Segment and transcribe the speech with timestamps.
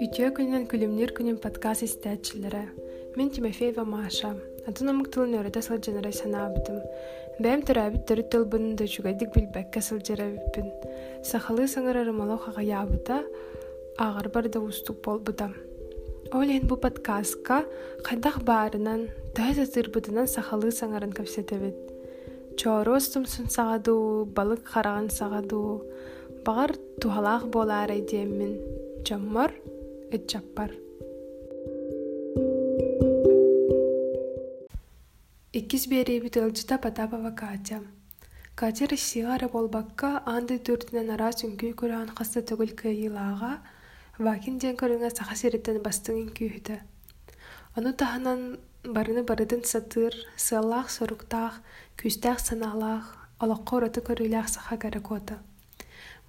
[0.00, 2.62] Үтіе күнен күлімнер күнін подкаст истәтчілері.
[3.20, 4.30] Мен Тимофеева Маша.
[4.64, 6.78] Атынамық тылын өреді сыл жанырай сана абдым.
[7.44, 10.70] Бәм түрі әбіт түрі тыл бұнын да жүгәдік білбәкке сыл жарабіппін.
[11.28, 13.20] Сақалы саңыр арымалау қағая абыта,
[14.00, 15.50] ағыр барды ұстық бол бұда.
[16.32, 17.60] Олен бұ подкастқа
[18.08, 21.76] қайдақ барынан, тәз атырбыдынан сақалы саңарын көпсетебет.
[22.56, 25.60] Чоростым сын сағаду, балық қараған сағаду,
[26.48, 28.56] бағар тухалақ болар әйдеммін.
[29.04, 29.52] Жаммар
[30.10, 30.70] etchapar.
[35.52, 37.80] Иккис береби тылжыта Потапова Катя.
[38.54, 43.52] Катя Россияға болбакка анды түртінен ара сүнкүй көріған қасты түгіл кыйылаға,
[44.18, 46.78] вакин ден көріңе сақа сереттен бастың үнкүйді.
[47.74, 51.60] Оны тағынан барыны барыдын сатыр, сылақ сұрықтақ,
[51.98, 55.02] күстақ саналақ, олаққа ұраты көрілі ақсаға кәрі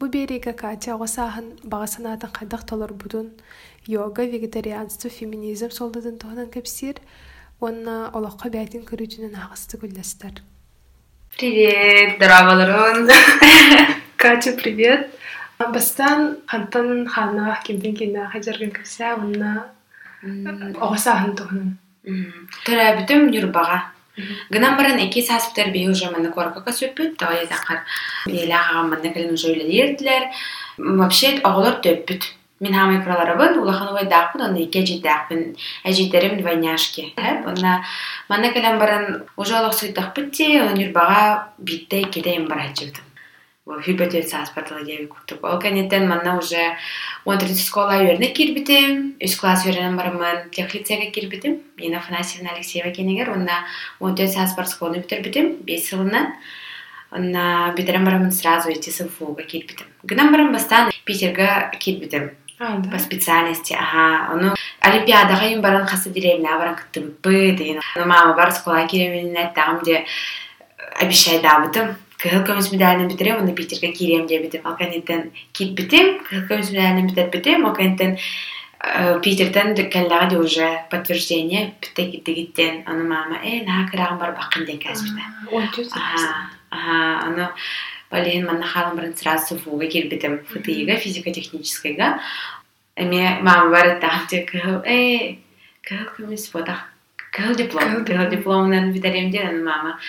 [0.01, 3.27] Бұл берегі Катя оҕосааһын қандық толыр бұдын
[3.85, 6.97] йога, вегетарианство, феминизм солдыдың туһунан көпсер,
[7.61, 10.41] оны олаққа бээтин көрүүтүнэн ағысты күллэстэр.
[11.37, 13.11] Привет, здраволорун!
[14.17, 15.13] Катя, привет!
[15.59, 19.69] Бастан хантан ханаах кимдин киннаах хажарган кэпсэ оны
[20.81, 21.77] оҕосааһын туһунан.
[22.65, 24.00] Төрәбүтүм нүрбаға
[24.49, 27.79] гынан баран эки сааспытар бии уже мына коркака сүппүт то изахар
[28.27, 30.23] эле агага мына кэлин уже үлелердилер
[30.77, 32.23] вообще оголор төппит.
[32.61, 37.83] мен хамай кураларыбын улахановой даакпын онна эки ажидеакпын ажидерим двойняшки онна
[38.29, 43.10] мана кэлен баран уже олох суйдакпытти онан юрбага битте кетейин барачыбытым
[43.65, 46.77] bol hürbeteit saaspatala diye kutup olkaneten manna уже
[47.25, 48.33] он тридцать школа юрне
[49.21, 51.59] үш класс юрен бараман техлицеге кирбитим.
[51.77, 53.65] Мен Афанасьевна Алексеева кенегер, онна
[53.99, 56.33] он төрт сааспар школны битирбитим, бес жылынан.
[57.11, 57.75] Онна
[58.31, 59.85] сразу идти сымфуга кирбитим.
[60.03, 60.91] Гынан барам бастан
[62.91, 64.55] По специальности, ага.
[64.81, 68.51] Олимпиадаға ең баран қасы деревня баран кіттім бі мама бар
[70.99, 71.39] обещай.
[72.21, 74.61] Кыһыл көмүс медалын битерем, уну Питерге кирем деп битим.
[74.63, 78.17] Ал канеттен кит битим, кыһыл көмүс медалын битер битим, ал канеттен
[79.21, 82.83] Питерден де уже подтверждение битте китте киттен.
[82.85, 85.21] Аны мама, э, на кырагым бар бакын ден кәс бите.
[85.93, 87.49] Ага, ага, аны
[88.09, 92.19] Балин манна халым баран сразу фуга кирбитим, ФТИга, физико-техническойга.
[92.95, 95.37] Эме мама бар тахте кыһыл, э,
[95.81, 96.89] кыһыл көмүс бодах,
[97.31, 99.99] кыһыл диплом, кыһыл дипломнан битерем ден мама.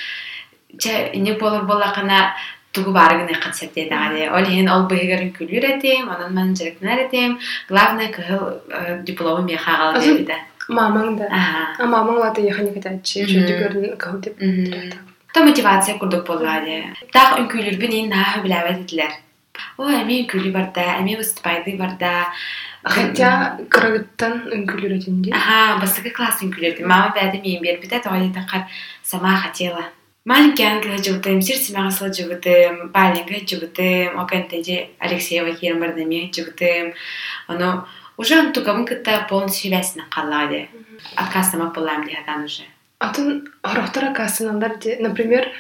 [0.78, 2.34] чэ не болур болакана
[2.72, 7.38] тугу барыгыны концепте дагаде ол хен ол быгырын күлүр этим анан мен жеркнер этим.
[7.68, 10.36] Главное кыл э, дипломы мен хагал дебиде
[10.68, 11.28] мамаң да.
[11.78, 14.38] А мамаң лата яхани кетачи жүрдүгөрүн кыл деп
[15.32, 19.12] то мотивация курдук болладе так үңкүлүр бинин нахы билебет дилер
[19.76, 22.28] ой эми үңкүлү барда эми выступайды барда.
[22.82, 25.30] Хотя кыргыттан үңкүлүр этим де.
[25.30, 26.80] Ага, басыгы класс үңкүлүр.
[26.82, 28.66] Мама бәдем мен бербите, тойлетен кар
[29.04, 29.84] сама хотела
[30.24, 36.92] маленький ангел жігітім сердце мағасыл жігітім баленька жігітім окантеде алексеева хирмырдами жігітім
[37.48, 40.68] оно уже он тугабын кытта полн сүйбәсіне қалады
[41.18, 42.62] акасыма болам диядан уже
[43.02, 45.50] атын арохтар акасыналар например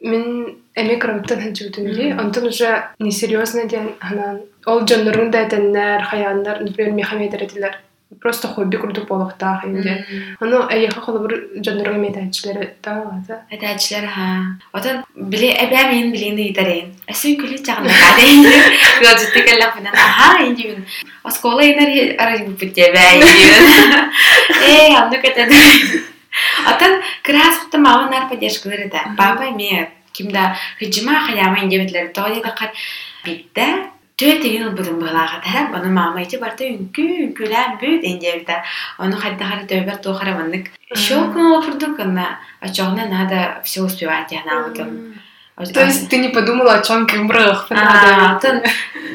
[0.00, 6.92] мен эмек роттан он онтон уже несерьезно ден анан ол жоннорун да этеннер хаяндар например
[6.92, 7.78] мехамед эретилер
[8.20, 10.06] просто хобби курдук болохтаах инде.
[10.40, 11.96] Аны эйеха холобур жандырга
[13.50, 14.56] метачилер ха.
[14.72, 15.56] Отан биле
[15.90, 16.94] мен билени итерен.
[17.06, 18.62] Эсин күлү чагына гаде.
[19.00, 20.86] Гөжүттү келлек менен аха инде мен.
[21.22, 24.06] Оскола энер арай бүтте бай инде.
[24.66, 25.52] Э, кетет.
[26.66, 29.14] Отан красота маванар поддержкалары да.
[29.16, 32.12] Баба мен кимда хиджима хаяма инде битлер.
[32.12, 32.70] Тоди да кат
[34.22, 38.60] Деген ул будын былага тарап, аны мама ити барта үнкү үнкүлән бүт индевда.
[38.98, 40.70] Аны хадда хара төбер то хара маннык.
[40.94, 42.38] Шокун офурдук ана.
[42.60, 44.78] Ачогна надо все успевать я на вот.
[45.74, 47.66] То есть ты не подумала о чем кембрах?
[47.70, 48.38] А,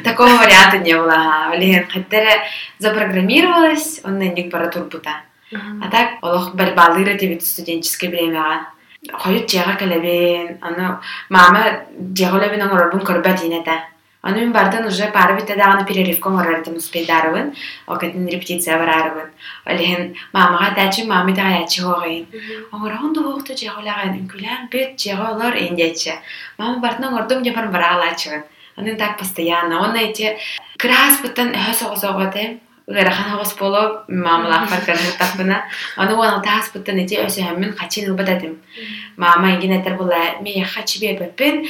[0.04, 1.56] такого варианта не было.
[1.56, 2.44] Лен хаддара
[2.80, 5.22] запрограммировалась, он на ник пара турбута.
[5.54, 8.68] А так, олох барбалыра дебит студенческое время.
[9.12, 10.98] Хойт жага калебен, аны
[11.30, 13.84] мама жаголебен аңорбун көрбәт инета.
[14.28, 17.54] Аны мен бардан уже пары бите даганы перерывка орардым успейдарыбын,
[17.88, 19.32] окатын репетиция барарыбын.
[19.64, 22.28] Олен мамага дачы мамы да ячы хогайын.
[22.74, 26.20] Оңорон да хокты жеголаган күлән бет жеголор эндече.
[26.58, 28.44] Мама бартна ордум жапар баралачыгын.
[28.76, 29.80] Аны так постоянно.
[29.80, 30.38] Он эти
[30.78, 32.60] крас бутан хөс огосоготе.
[32.86, 35.64] Гырахан хогос боло мамалах баркар мутакбына.
[35.96, 38.60] Аны уан тас бутан эти өсө хэммин хачын ылбададым.
[39.18, 41.66] Мама игинетер була ме хачы беппен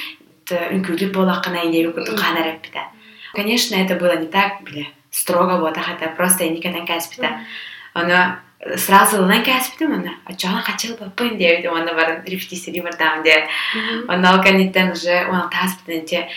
[0.55, 2.87] үнкүлүп болакына индеби куту канараппита.
[3.33, 4.85] Конечно, это было не так, бля.
[5.17, 7.39] строго бота хата просто никадан каспита
[7.93, 8.39] она
[8.77, 13.47] сразу лынан каспитим она ачаан хачыл папын деп она бар репетиция бардам де
[14.07, 16.29] она алканиттен уже он таспитен те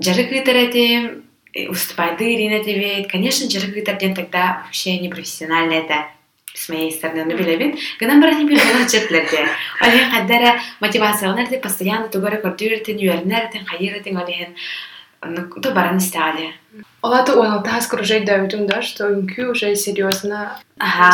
[0.00, 1.24] жарык витаретим
[1.68, 6.06] уступайды Ирина тебе конечно жарык тогда вообще не профессионально это
[6.54, 9.48] с моей стороны билебин гынан бара не билебин ачетлерде
[9.80, 14.54] оле каддара мотивациялар де постоянно тугара көрдүртен юернертен хайыртен олехен
[15.62, 16.52] то баран стали.
[17.00, 20.58] Олаты он тас уже даудум да, что инкю уже серьезно,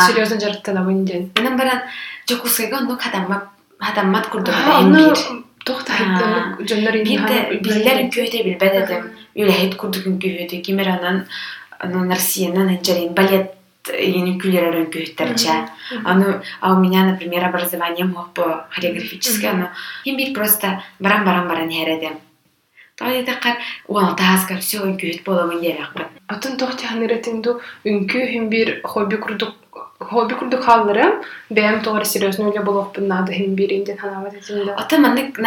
[0.07, 1.31] серьезно жарттана винден.
[1.37, 1.81] Менен баран
[2.27, 3.45] жокусайга ну хадаммат
[3.77, 5.13] хадаммат курдук Оны
[5.63, 5.93] тохта
[6.59, 9.11] жоннор бирде биллер көйте билбет эдем.
[9.35, 11.27] Үлехет курдук көйте кимер анан
[11.77, 13.13] анан Россиянан энжерин
[13.89, 15.69] күлерен көйтерче.
[16.05, 19.69] Аны а у меня, например, образование мог по хореографическое, но
[20.05, 22.19] им бит просто баран-баран-баран хередем.
[22.99, 23.55] Тады такар
[23.87, 26.07] уалтааскар все үnkүйт боламын диэлэхпит.
[26.27, 29.55] Атын тохтяхан иретинду үnkүү хим бир хобби курдук
[29.99, 34.75] хобби курдук халларым бэм тоғыр серьезно үле болохпын нады хим бир инден ханават этинде.
[34.75, 35.39] Ата маннык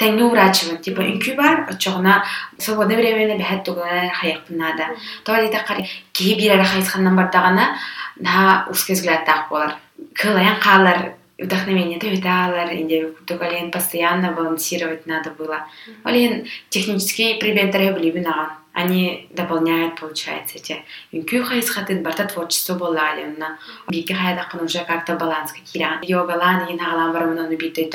[0.00, 2.22] урачымын, типа үnkүү бар, очоғна
[2.58, 4.88] свободное времени бәхәт тугана хаяқпын нада.
[5.24, 7.76] Тады такар ки бир ара хайсханнан бардагана
[8.20, 9.76] на узкий взгляд так болар.
[10.14, 15.66] Кылаян қалар вдохновение Тавиталар, инде Тугален постоянно балансировать надо было.
[16.04, 18.50] Олен технические прибентеры были бинаган.
[18.72, 23.58] Они дополняют, получается, эти юнкю хайсхатын барта творчество была алена.
[23.88, 27.90] Бики хайдакын уже как-то баланс какие Йогалан и нагалан барамын оны биттой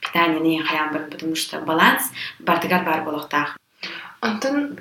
[0.00, 3.56] питаниене хаямбын потому что баланс бардыгар бар болохтах
[4.20, 4.78] антын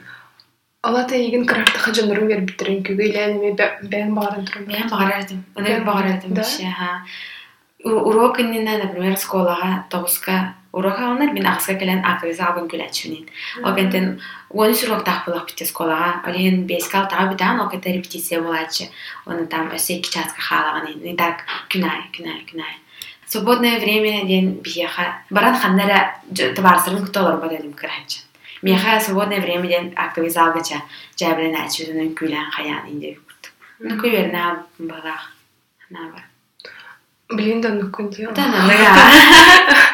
[0.81, 3.56] алата егин карарта хаджан рунгер битерин күгейлен ме
[3.94, 7.04] бен багаран турун бен багарадым аны багарадым ше ха
[7.84, 13.28] урок иннена например школага тогузга урок алынар мен агыска келен акырызы алгын күләчүнин
[13.63, 17.94] ол кентен он үч урок так булак бите школага олен беске алтыга битан ол кете
[17.94, 18.90] репетиция булачы
[19.25, 22.74] оны там эсе эки часка халаган и так күнай күнай күнай
[23.27, 25.21] Свободное время ден бияха.
[25.29, 28.21] Баран ханнара табарсырын кутолор бадалым кирахача.
[28.62, 30.81] Мияха свободное время ден активизалгача
[31.19, 33.51] жабылын ачудунын күйлән хаян инде кут.
[33.79, 35.33] Ну күйләрнә барах.
[35.89, 36.24] Нава.
[37.29, 38.31] Блин, да ну күнде.
[38.31, 39.88] Да, да, да.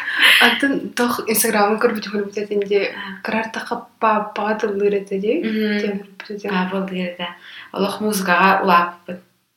[0.46, 2.94] Атын тох инстаграмын көрбүт хөл бит инде.
[3.26, 5.40] Карар тақаппа падылыр эте де.
[5.42, 6.48] Темир бит эте.
[6.48, 7.28] А, болды эте.
[7.72, 8.94] Аллах музыкага улап.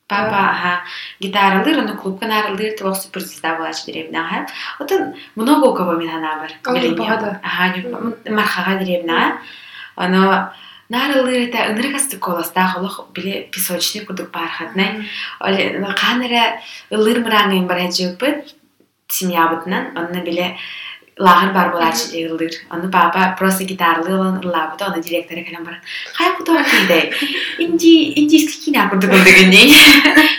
[0.08, 0.82] Папа,
[1.20, 4.46] гитаралыр, аны клуб канаралыр, то супер звезда была деревня, ага.
[4.78, 6.52] Отын много у кого мен ана бар.
[7.42, 7.74] Ага,
[8.30, 9.38] мархага деревня.
[9.96, 10.54] Ано
[10.88, 15.06] нарылырыта ынырыкасты коласта холох биле песочный кудук бархатнай.
[15.40, 18.54] Оле канара ылыр мыраңын бар хаджыпыт
[19.08, 20.56] семья бытынан, онна биле
[21.18, 22.50] лагыр бар болачы де ылыр.
[22.70, 25.80] Оны папа просто гитарлы олан ылабыты, оны директора калам бар.
[26.14, 27.12] Хай кутуа кейдай.
[27.58, 29.74] Инди, индийский кино курдук ылдыгынней.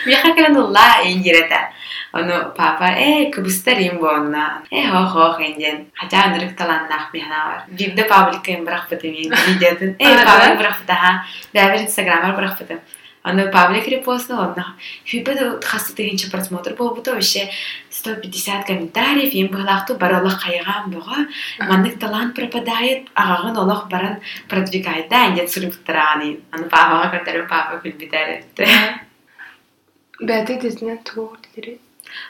[0.05, 1.69] Меха калан ылла индирета.
[2.11, 4.63] Ону папа э кыбыстарим бонна.
[4.71, 5.87] Э хо хо хенден.
[5.93, 7.65] Хача нырык таланнах биханавар.
[7.67, 9.95] Бибде паблика им брах бытым ен видеотын.
[9.99, 11.25] Э паблик брах быта ха.
[11.53, 12.79] Бәбер инстаграмар брах бытым.
[13.22, 14.64] Оно паблик репостнул, одно.
[15.10, 17.50] Хюпе хасты тыгинче просмотр был, буто вообще
[17.88, 21.26] 150 комментариев, им было бар Аллах кайган буга,
[21.58, 26.40] мандык талант пропадает, агагын Аллах баран продвигает, да, нет сурыптыраны.
[26.50, 28.44] Оно папа, который папа күлбитәрі.
[30.20, 31.80] Бәді дезінен туғыр дерет.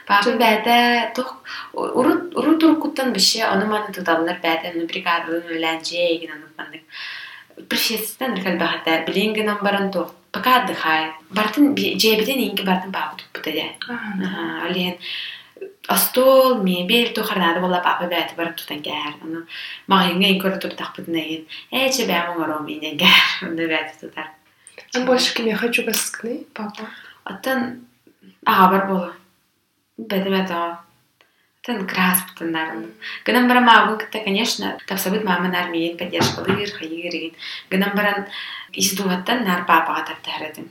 [0.07, 1.35] Папа бәдә тух
[1.73, 6.81] урут урут туркуттан бише аны маны туталар бәдә ну бригадалын үләнҗе ген аны маны
[7.69, 13.66] профессиядан рекал бахата билинген баран тух пока отдыхает бартын жебеден инги бартын папа туп бутаде
[14.64, 14.96] ален
[15.96, 19.46] стол мебель тухарнады бола папа бәті барып тутан кәр
[19.86, 24.30] магынга ин көрү туп тахпытын еген эче бәм оңором инен кәр аны бәті тутар
[24.98, 26.88] больше кеме хочу баскны папа.
[27.24, 27.86] Аттан
[28.44, 29.12] ага бар болу
[29.98, 30.78] Бәдемәтә.
[31.62, 32.86] Тен крас бутыннарын.
[33.24, 37.34] Гынан бара мабын кытта, конечно, тапсабыт мамын армиен поддержкалыр, хайырын.
[37.70, 38.26] Гынан баран
[38.72, 40.68] издуаттан нар папаға таптарадым.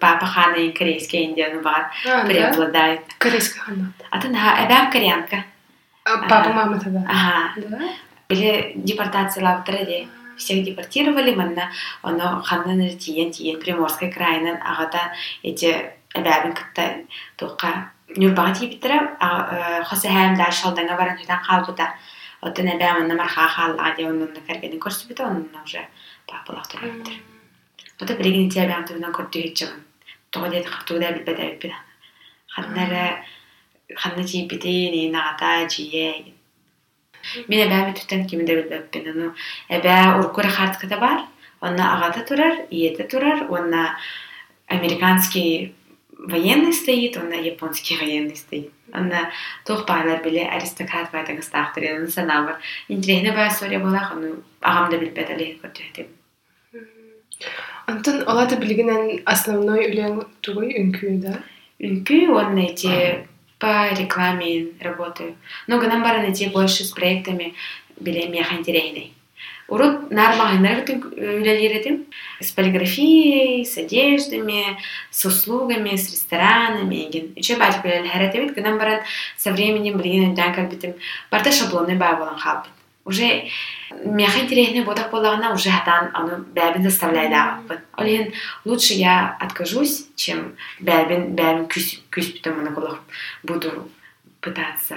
[0.00, 1.90] Папа хана ин корейский индияны бар,
[2.26, 3.02] преобладает.
[3.18, 3.92] Корейский хана.
[4.10, 5.44] Атын ха, эбам кореянка.
[6.04, 7.04] Папа, мама тогда.
[7.08, 7.92] Ага.
[8.28, 10.08] Или депортация лавтыры
[10.38, 11.70] всех депортировали, манна,
[12.02, 17.04] оно ханнан тиен тиен Приморской крайынан агата эти эбабин кытта
[17.38, 19.16] тоққа нюрбаға тибиттера
[19.88, 21.92] хосе хэм да шалданга баран хутан қалбыта
[22.40, 25.84] оттон эбэ манна марха халла де оннунна кергенин көрсүбүтө оннунна уже
[26.28, 27.14] папалак турабиттер
[28.00, 29.82] ота биригин тия бэм тубунан көрдү хитчагын
[30.30, 31.74] тога деди хактууда билбеде биппида
[32.54, 33.24] ханнара
[33.96, 36.34] ханна тибити ни нагата жие
[37.48, 39.34] мен эбэми түттен кимиде билбеппин ону
[39.68, 41.26] эбэ уркура хартыката бар
[41.60, 43.98] Онна агата турар, иете турар, онна
[44.66, 45.74] американский
[46.12, 48.72] военный стоит, онна японский военный стоит.
[48.92, 49.30] Онна
[49.64, 52.60] тух байлар биле аристократ байтага стахтыр, онна санабар.
[52.86, 56.06] Интересный бай история была, онна агамда билбет алейх көртүхтим.
[57.86, 61.40] Антон олата билигинен основной үлен тугой үнкүү да?
[61.80, 63.26] Үнкүү, он эти
[63.58, 65.36] по рекламе работаю.
[65.66, 67.54] Но гынан бара найти больше с проектами
[67.98, 69.12] биле меха интересный.
[69.68, 72.06] Урут нормально үлелеретим.
[72.40, 74.78] С полиграфией, с одеждами,
[75.10, 77.08] с услугами, с ресторанами.
[77.38, 78.52] Еще батик үлелеретим.
[78.54, 79.00] Гынан баран
[79.36, 80.94] со временем да, как бы там,
[81.30, 82.70] барта шаблоны бай болан халбит.
[83.08, 83.48] Уже
[84.04, 87.60] меха интересный бодах болагана уже хатан оно бәбин заставляет да.
[87.92, 88.34] Олин
[88.66, 92.28] лучше я откажусь, чем бәбин бәбин күс күс
[93.42, 93.90] буду
[94.42, 94.96] пытаться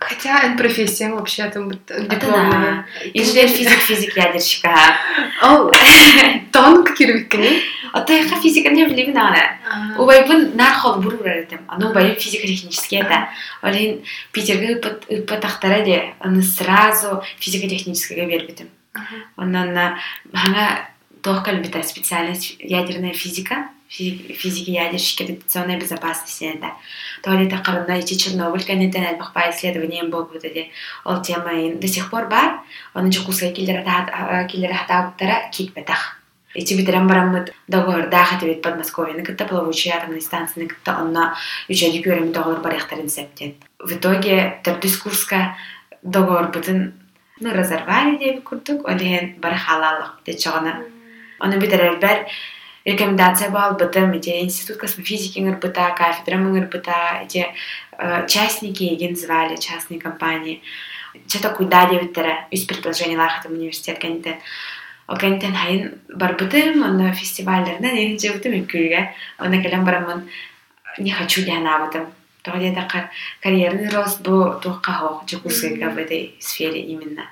[0.00, 2.86] Хотя профессия вообще там дипломная.
[3.14, 4.74] Инженер физик физик ядерщика.
[5.42, 5.72] Ол
[6.52, 7.62] тонк кирбиккени.
[7.92, 9.96] Отайха физика не билибин ана.
[9.98, 11.60] Убайбын нар хол бурурарытым.
[11.68, 13.28] Аны убайбын физико технический это.
[13.60, 14.02] Олин
[14.32, 16.14] Питерге ыппатахтара де.
[16.18, 18.68] Аны сразу физико технического бербитим.
[19.36, 19.98] Онан
[20.34, 20.88] ханга
[21.22, 26.72] тохкал бита специальность ядерная физика физики ядерщики радиационной безопасности да.
[27.22, 30.70] Толи тақырыбында ичи чернобыль кенеттен элбакпа исследование болбуду де
[31.04, 32.60] ол тема до сих пор бар.
[32.94, 36.18] Онунчу курска килер хатабыттара китбетах
[36.54, 41.34] ичи битерен бараммыт договорда хатебет подмосковьены кытта плавучий атомной станцияны кытта онна
[41.68, 45.56] үчөдү көрөм договор барыхтарын септет в итоге төрдүс курска
[46.02, 46.92] договор бытын
[47.40, 48.88] ну разорвали деп курдук.
[48.88, 50.84] Олиен бар халалык дечогона
[51.40, 52.26] оны битерер бер
[52.84, 57.46] рекомендация бал бытым эти институт космофизики ңырбыта кафедра ңырбыта эти
[58.28, 60.62] частники еген звали частные компании
[61.28, 64.36] что-то куда девиттера үс предложение лахатым университет кенитен
[65.06, 69.02] ол кенитен хайын барбытым оны фестивальдерден эринче бытым үккүлгө
[69.38, 70.28] оны келем барамын.
[70.98, 72.06] Не хочу дианабытым
[72.42, 73.10] тоҕо такар
[73.42, 77.24] карьерный рост бу туохка хох жекускайга в этой сфере именно.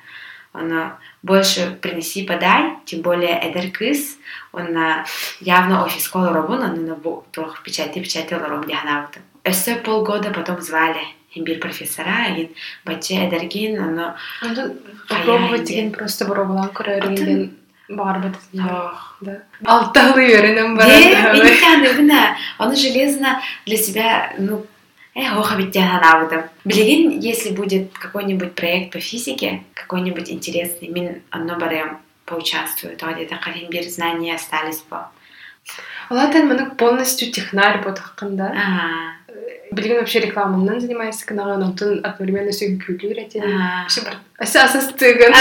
[0.53, 4.19] Она больше принеси подай, тем более эдер кыз,
[4.53, 4.77] он
[5.41, 6.97] явно офис коло робон, он на
[7.33, 9.21] трох печати печати ларом дихнавта.
[9.45, 11.01] Эссе полгода потом звали
[11.35, 12.51] имбир профессора, и
[12.85, 14.17] баче эдергин, оно...
[15.09, 17.51] Попробовать деген просто боробалан көрөрүнден
[17.89, 18.35] барбыт.
[18.53, 19.43] Да.
[19.65, 20.87] Алталы үйренем бар.
[22.09, 24.67] Да, оно железно для себя, ну,
[25.13, 31.59] Эх, ох, ведь я Блин, если будет какой-нибудь проект по физике, какой-нибудь интересный, мин одно
[31.59, 31.99] барем
[32.31, 35.11] поучаствую, то где-то бир знания остались по.
[36.09, 38.47] Ладно, мы полностью технарь по да?
[38.47, 39.21] Ага.
[39.73, 43.87] Билген вообще рекламадан занимается, канал, но он одновременно все күлү үретен.
[43.87, 44.17] Все бар.
[44.39, 45.33] Асас тыгын.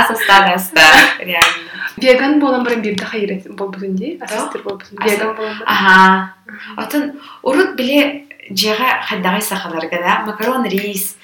[0.00, 0.80] Асастан аста,
[1.20, 1.70] реально.
[1.96, 4.18] Веган болан бирин бирде хайыр болбутун ди.
[4.20, 4.98] Асастыр болбутун.
[4.98, 5.62] Веган болан.
[5.64, 6.34] Ага.
[6.76, 11.16] Отын урут биле жега хаддагай сахаларга да макарон рис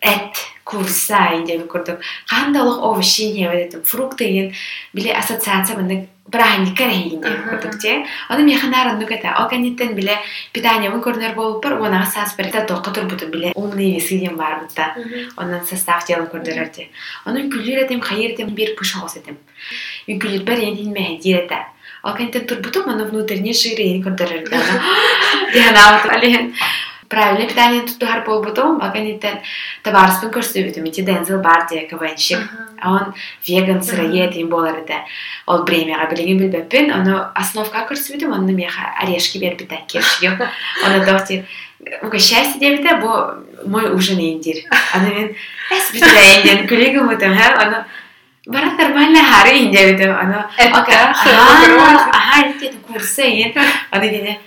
[0.00, 2.02] эт курса деп көрдік.
[2.26, 4.52] Қандайлық овощение вот это фрукты деген
[4.92, 8.06] биле ассоциация мындык брани карейин деп көрдік те.
[8.28, 10.18] Оны механар оннук это оканиттен биле
[10.52, 14.36] питание он көрнөр болуп бар онага сас бир тоқы тұр бұты биле умный весы дем
[14.36, 14.94] бар бутта
[15.36, 16.90] онан состав делом көрдөрөр те.
[17.24, 19.38] Онун күлүр этим хайыр тем бир пушоос этим
[20.08, 21.62] үгүлүр бер ен хинмеһе дир эте
[22.06, 24.42] тұр бұты муну внутренний жир ен көрдөрөр
[27.08, 29.40] Правильно питание тут тухар болбутум, алкантен
[29.82, 32.38] табарспын көрсөбүтүм, ити Дензел Барди квенщик.
[32.80, 33.14] А он
[33.46, 35.04] веган сыроед им болар эте.
[35.46, 40.38] Ол бремяга билеген билбеппин, оно основка көрсөбүтүм, оны меха орешки бербит кешью.
[40.84, 41.44] Оны дохти
[42.02, 44.64] Ука счастье дебите, бо мой ужин индир.
[44.92, 45.36] Аны мен
[45.70, 47.84] эс битре индир, күлегім өтім, аны
[48.46, 50.04] Bara нормально hari ince gitu.
[50.04, 50.46] Ano,
[50.78, 50.94] oke.
[50.94, 53.50] Aha, aha, itu kursi ya.
[53.90, 54.38] Ano gini.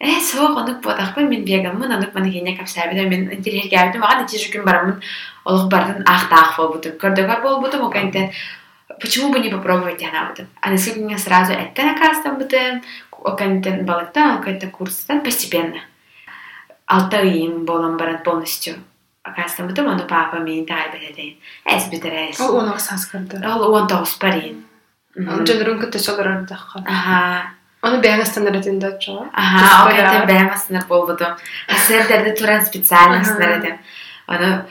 [0.00, 4.38] Э, соох онук бодахпын мен бегаммын, онук маны кене капсабида мен интерьер габитим, ага нече
[4.38, 5.02] жүкүм барамын,
[5.44, 8.30] олук бардын ах таах болбутум, көрдөгөр болбутум, окантен,
[9.00, 10.46] почему бы не попробовать она бутым.
[10.60, 15.80] А несколько меня сразу это накастам бутым, окантен балактан, окантен курстан постепенно.
[16.86, 18.76] Алта им болам баран полностью
[19.24, 21.36] Оказывается, потом он папа мен тайбеледен.
[21.66, 22.40] Эс битерес.
[22.40, 23.36] Ол оны саскарды.
[23.44, 24.64] Ол он тоғыз барин.
[25.18, 26.80] Жөнөрүн көтө солар дакка.
[27.80, 27.94] Ага.
[27.94, 29.20] Оны бәңәстән ретинде чо.
[29.32, 31.26] Ага, окей, бәңәстән болбуду.
[31.68, 33.78] Асердерде туран специальность наредем.
[34.26, 34.64] Оны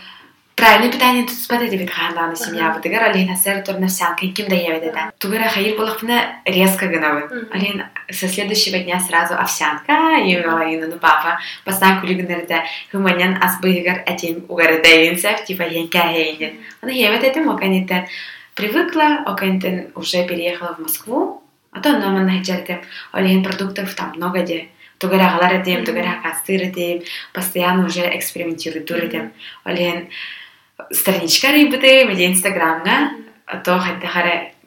[0.58, 2.74] Правильное питание тут спадет ведь хандана семья.
[2.74, 5.12] Вот игра Алина сэр тур на сянка ким да явит это.
[5.20, 7.48] Тугара хайир полахна резко гнавы.
[7.52, 14.46] Алина со следующего дня сразу овсянка и Алина ну папа пастан кулигнерде хуманян асбыгар этим
[14.50, 16.58] угар дейинсев типа янка хейнен.
[16.82, 18.08] Она явит это моканитен
[18.56, 22.80] привыкла, окентен уже переехала в Москву, Одоо ном нь хайжаа тийм
[23.12, 24.70] олигын продуктов там много дээ.
[25.00, 29.26] Тугаараа галараа тийм, тугаараа кастыры тийм, постоянно уже экспериментирую дүрэ тийм.
[29.64, 30.10] Олигын
[30.92, 33.12] страничкари бүтэ мэл инстаграмга
[33.46, 34.58] одоо хайтахара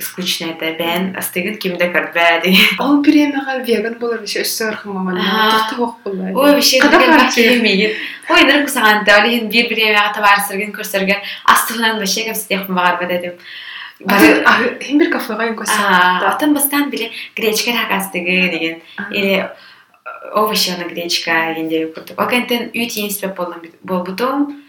[0.00, 2.54] скучная да бән астыгын кимде картбә ди.
[2.78, 5.18] Ол премияга веган булыр биш өссө архым маман.
[5.18, 6.34] Тотып ок булмай.
[6.34, 7.92] Ой биш кадак килмеген.
[8.30, 13.02] Ой нэр кусаган да олин бир премияга табар сыргын көрсөргә астыгынан башка юм сидек мага
[13.02, 13.38] бәдәдем.
[13.98, 16.28] Хим бир кафега А, көсөм.
[16.32, 18.82] Атын бастан биле гречка рагастыгы деген.
[19.10, 19.48] Или
[20.34, 22.18] овощёна гречка дегенде курдук.
[22.18, 24.62] Окентен үй тиенспеп болдум болбутум.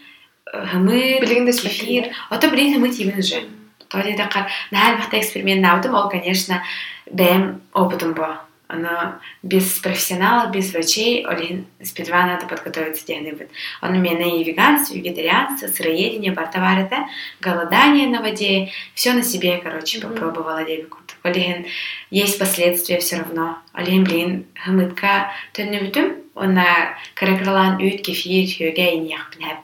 [0.46, 2.12] Хымыр, Билигинде кефир.
[2.30, 3.42] Ото билин хымыр тибин уже.
[3.88, 6.62] Тоди да кар нахал бахта эксперимент навдым, ол, конечно,
[7.10, 8.40] бэм опытым бо.
[8.68, 13.48] Оно без профессионалов, без врачей, олин сперва надо подготовиться бит.
[13.80, 17.06] Он меня и веганство, и вегетарианство, сыроедение, бартоварите,
[17.40, 20.08] голодание на воде, все на себе, короче, Мгм.
[20.08, 21.14] попробовала дебикут.
[21.22, 21.66] Олин
[22.10, 23.58] есть последствия все равно.
[23.72, 29.58] Олин, блин, хымытка төннүбүтүм, она каракралан үт кефир, хёге иньях пнеп.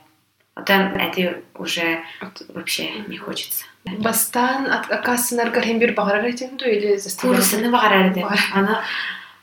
[0.54, 2.02] Отан это уже
[2.48, 3.64] вообще не хочется.
[3.84, 7.36] Бастан акасынар хим бир багарар этен ду или застыгар.
[7.36, 8.28] Курсыны багарар эдем.
[8.28, 8.40] Бар.
[8.54, 8.76] Аны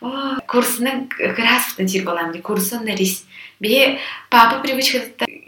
[0.01, 2.39] о, курсыны красовтан тир болам ди.
[2.39, 3.25] Курсын рис.
[3.59, 4.99] Бе папа привычка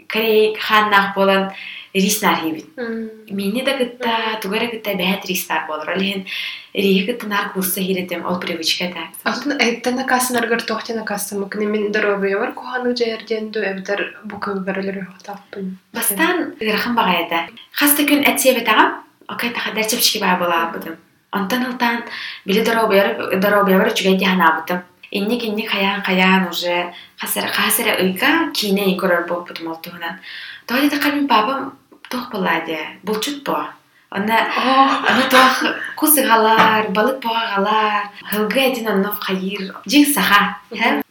[0.08, 1.52] корей ханнах болан
[1.94, 3.10] ристнар хийвэн.
[3.30, 6.26] мини да кытта тугара кытта бәһәт ристар болыр лен
[6.74, 11.04] рие кытта нар курса хиретем ол привычка да атын айтта кас касынар гөр тохте на
[11.04, 17.48] касса мыкны мен дорогой бар коханы жерден до эвдер бу көгөрлөр хатаппын бастан гырхан багайда
[17.72, 20.96] Хас тэгэн әтсебе тагам окей та тахадар чепчики бай бола будым
[21.30, 22.04] онтан ылтан
[22.46, 24.80] биле дорогой дорогой бар чугайди ханабытым
[25.12, 26.94] инник инник хаян хаян уже.
[27.18, 30.18] Хасара хасара ыйка кине көрөр болуп будум олтугунан
[30.66, 31.78] тоолета калмин бабам
[32.12, 32.78] тох буладе.
[33.02, 33.64] Булчут бо.
[34.10, 35.64] Онна Ох, Аны тох
[35.96, 40.58] кусыгалар, балык богагалар, хылгы эдин онно хайыр, жин саха,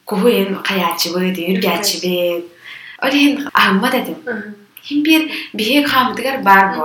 [0.04, 2.44] куһуин каячыбы, дүйүргәчибе.
[2.98, 4.16] Олин ахма дедим.
[4.82, 6.84] Хим бир бихе хамдыгар бар бу.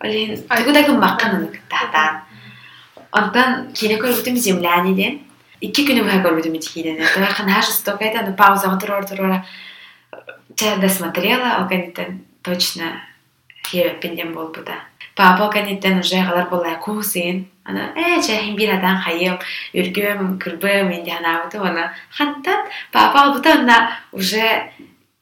[0.00, 2.20] Олин тугудагы макканын тахтан.
[3.10, 5.20] Онтан кине көрбүтүм земляне ден.
[5.62, 7.00] Икки күнү бу көрбүтүм ичкиден.
[7.14, 9.40] Той хана жестокайда, но пауза турор турор.
[10.56, 13.00] Ча досмотрела, алганитен точно
[13.66, 14.74] хебеппенден болбуда.
[15.14, 17.48] Папа каниттен уже галар болла кусин.
[17.64, 19.38] Ана э чахин бир адан хайым,
[19.72, 21.94] үргөм, кырбым, инде ана буту ана.
[22.10, 24.70] Хаттан папа буту ана уже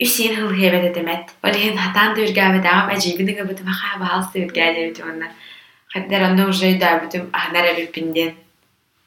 [0.01, 1.31] үсин хыл хебет этемет.
[1.43, 5.29] Олин хатан да үргәбе дагам ажибиниге буту маха баалсы үргәде буту ана.
[5.93, 8.35] Хаттар анда уже да буту ахнара биппенден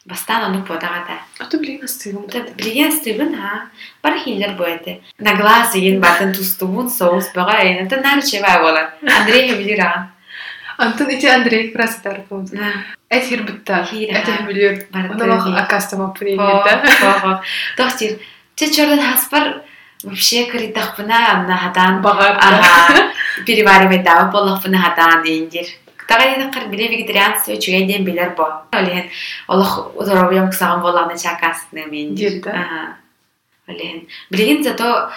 [0.06, 1.20] бастана ну подагата.
[1.40, 2.28] А то блин астыгын.
[2.28, 3.70] Да блин астыгын ха.
[4.04, 5.02] Бар хиллер бойты.
[5.18, 7.86] На глаз ен батын тустумун соус бага ен.
[7.86, 8.94] Это нарче вай болар.
[9.02, 10.12] Андрей билира.
[10.78, 12.60] Антон эти Андрей красотар болды.
[13.10, 13.88] Эт хир бутта.
[13.92, 14.86] Это билир.
[14.94, 17.42] Онолох акастама пурине да.
[17.78, 18.20] Тохтир.
[18.56, 19.64] Че чордан хаспар
[20.04, 22.02] вообще кыритах пына амна хадан.
[22.02, 22.38] Бағар.
[22.40, 23.12] Ага.
[23.46, 25.66] Переваривать да, болах пына хадан дейіндер.
[26.08, 28.64] Тагы ена кыр биле вегетарианство чугай ден билер бо.
[28.72, 29.10] Олен
[29.48, 32.16] олох удоробьем ксаган болагны чакасны мен.
[32.16, 32.52] Дир, да?
[32.52, 32.98] Ага.
[33.68, 34.08] Олен.
[34.30, 35.12] Билеген зато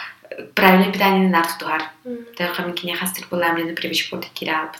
[0.54, 1.82] правильное питание на тутуар.
[2.36, 4.72] Только мы кине хастер была мне на привычку вот киралп.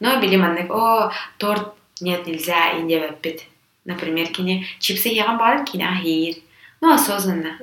[0.00, 3.42] Но били маннык, о, торт нет, нельзя, и не веппит.
[3.84, 6.36] Например, кине чипсы яган бар, кине ахир.
[6.80, 7.58] Ну, осознанно.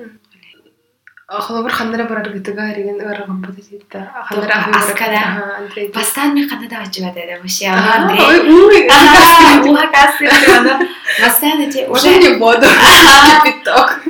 [1.30, 4.00] Ахла бір хандара барар гитага реген ырган буда дитта.
[4.30, 5.20] Тох, аскада.
[5.58, 5.86] Андрей.
[5.94, 7.94] Бастан ми канда да очуга деде, вообще, уха
[10.58, 10.80] ана.
[11.20, 12.66] Бастан эти, Уже не буду.
[12.66, 13.44] Ага.
[13.44, 14.00] Кипяток.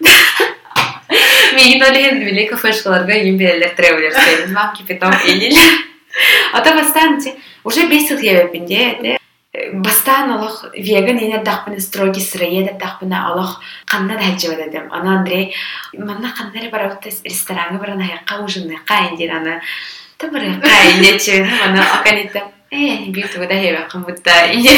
[1.54, 4.12] Мен олеген биле кафешкаларга им белер тревелер
[4.52, 5.56] мам кипяток енил.
[6.52, 9.18] Ата бастан эти, уже бесил ебепинде, эти,
[9.96, 14.90] Астан алық веган енер дақпыны строги сыраедер дақпыны олох қаннан әлжі дем.
[14.92, 15.54] Ана Андрей,
[15.96, 19.62] мұнна қандар бар ауытты рестораны баран аяққа ұжынны қайындер қайын
[20.20, 22.44] Табыры қайынде чөйін, ана ақанетті.
[22.70, 24.46] Эй, бит вода хева камбутта.
[24.52, 24.68] Или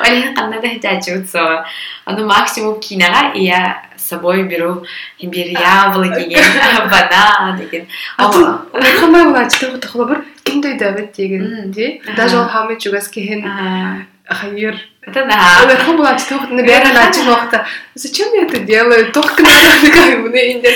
[0.00, 1.64] оле канна да хачу цо.
[2.06, 4.84] Оно максимум кинага и я с собой беру
[5.18, 6.36] имбирь яблоки,
[6.90, 7.88] банан деген.
[8.16, 8.62] Ала.
[8.72, 10.24] Хамай вач тагы тагы бар.
[10.44, 11.72] Киндой да бит деген.
[12.16, 14.06] Даже ол хамай чугас кехен.
[14.27, 14.75] А, хайыр.
[15.01, 15.63] Это да.
[15.63, 17.65] Олерхан була читап на бера начин вақта.
[17.95, 19.11] Зачем я это делаю?
[19.11, 20.73] Только надо как бы индер.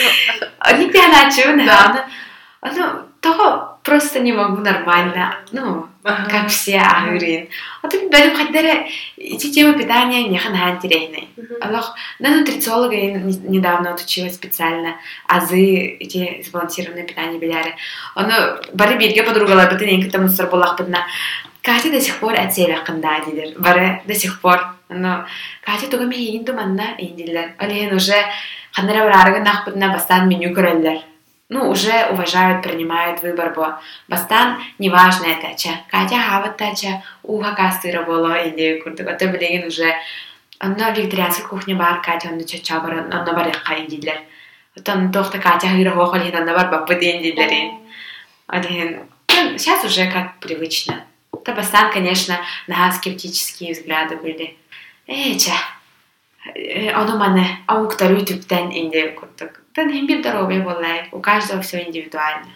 [0.60, 1.94] Они тебя начали, Да.
[1.94, 2.72] да.
[2.76, 5.36] Ну, того просто не могу нормально.
[5.52, 7.48] Ну, как все агрин.
[7.82, 11.28] А ты бәлем хаттары эти темы питания не хан интересны.
[11.62, 14.96] Аллах, на нутрициолога я не- недавно отучилась специально.
[15.28, 17.76] Азы эти сбалансированное питание беляре.
[18.16, 21.06] Оно бары бирге подругалар бітін ең кітті мұсыр болақ бітіна.
[21.63, 23.55] Катя до сих пор әтсебәкында дилер.
[23.59, 24.65] Бары до сих пор.
[24.89, 25.27] Но
[25.63, 27.53] Катя туга мейин думанна индилер.
[27.61, 28.17] Ален уже
[28.73, 31.03] ханнара бар аргын нахпытна бастан меню көрәлләр.
[31.51, 35.71] Ну, уже уважают, принимают выбор, бо бастан неважно это, ча.
[35.91, 39.09] Катя хават тача, уха кастыра боло, инде курдук.
[39.09, 39.93] Это билеген уже
[40.61, 44.21] Онно вегетарианский кухня бар, Катя онно чача бар, онно бар якка индилер.
[44.77, 47.73] Отон тохта Катя хыра хохолин, онно бар баппы индилер.
[48.47, 49.09] Ален,
[49.59, 51.05] сейчас уже как привычно.
[51.45, 54.57] Табасан, конечно, на скептические взгляды были.
[55.07, 55.53] Эча,
[56.95, 59.61] оно мане, ауктару түптен инде курдук.
[59.75, 61.09] Тан хим бир здоровье болай.
[61.13, 62.53] У каждого все индивидуально.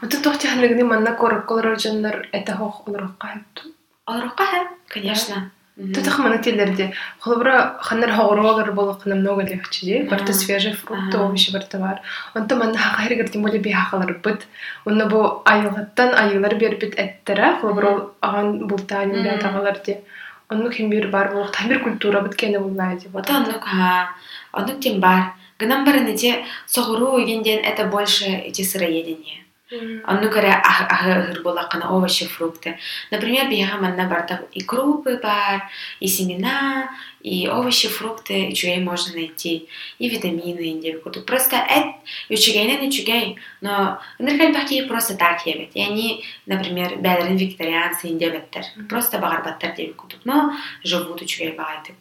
[0.00, 3.72] Оту тохти ханлыгны манна корок колор жаннар это хох олорокка хэпту.
[4.04, 4.46] Олорокка,
[4.88, 5.50] конечно.
[5.76, 6.94] Тутах мана тилерде.
[7.20, 10.04] Холобра ханнар хогорогар болок намного легче.
[10.10, 12.00] Барта свежий фрукт, овощи барта бар.
[12.34, 14.46] Онта манна хахайргар тем более бихахалар бит.
[14.86, 17.58] Онна бу айылаттан айылар бербит эттера.
[17.60, 20.02] Холобра аган бултанин да тагалар де.
[20.48, 23.12] Онну ким бир бар болок тамир культура бит кене булнай деп.
[23.12, 24.14] Вот оннук, ха.
[24.52, 25.34] Оннук тем бар.
[25.58, 29.45] Гынан барын эти согуру игенден это больше эти сыроедение.
[29.70, 32.78] Онну көре ахыр болакына овощи, фрукты.
[33.10, 36.88] Например, бияга манна барда и крупы бар, и семена,
[37.20, 41.22] и овощи, фрукты, чугей можно найти, и витамины инде курду.
[41.22, 41.96] Просто эт
[42.28, 45.74] ючугейнен ючугей, но ныркаль бахки просто так ебет.
[45.74, 48.62] И они, например, бәлерин вегетарианцы инде беттер.
[48.88, 51.96] Просто багарбаттар деп курдук, но живут ючугей багайтып.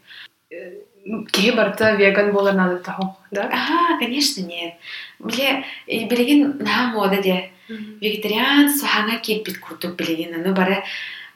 [1.06, 3.44] Кие барта веган болар надо тахо, да?
[3.44, 4.74] Ага, конечно, нет.
[5.20, 7.52] Биле, билеген на мода де.
[7.68, 10.42] Вегетариан сохана кепит курдук билеген.
[10.44, 10.84] Ну, бары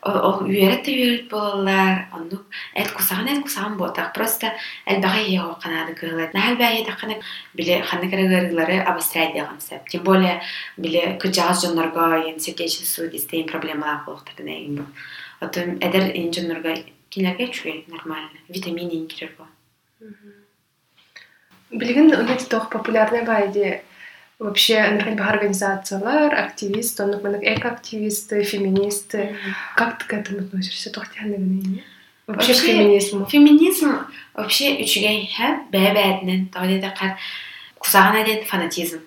[0.02, 2.08] ол үйерет те үйерет болалар.
[2.12, 2.42] Онну
[2.74, 4.14] эт кусаган эт кусаган ботак.
[4.14, 4.54] Просто
[4.88, 6.34] элбага его канады кылат.
[6.34, 7.16] На элбага такана
[7.54, 9.88] биле ханы карагырылары обострять деган сеп.
[9.90, 10.42] Тем более
[10.78, 14.86] биле кыжаз жонорго ен сердечный дистейн проблемалар болуктар деген бу.
[15.40, 16.76] Отым эдер ин жонорго
[17.10, 18.30] кинерге чугай нормально.
[18.48, 19.46] Витамин ин кирер бу.
[21.72, 23.84] Билген университет тох популярный байде
[24.40, 24.82] вообще
[25.18, 29.36] бар организациялар, активисты, онук манак эко-активисты, феминисты.
[29.76, 30.90] Как ты к этому относишься?
[30.90, 31.84] Тох тяны
[32.28, 33.26] Вообще к феминизму.
[33.26, 37.18] Феминизм вообще үчүгей ха бәбәднен тагы да кар
[37.78, 39.02] кусагана ден фанатизм.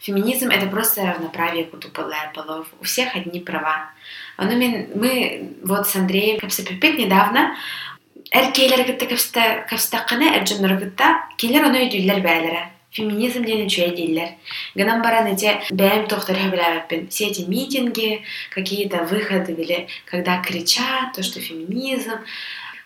[0.00, 2.66] Феминизм это просто равноправие кутуполая полов.
[2.80, 3.90] У всех одни права.
[4.36, 7.54] Оно мен, мы вот с Андреем Капсапипек недавно
[8.30, 14.28] эркейлер кыста кастаккана эрджонноргытта келер оно үйдүйлер бээлере феминизм дени чуя дейлер
[14.74, 21.22] гынан баран эти бෑм тохтары билебеппин все эти митинги какие-то выходы или когда кричат то
[21.22, 22.12] что феминизм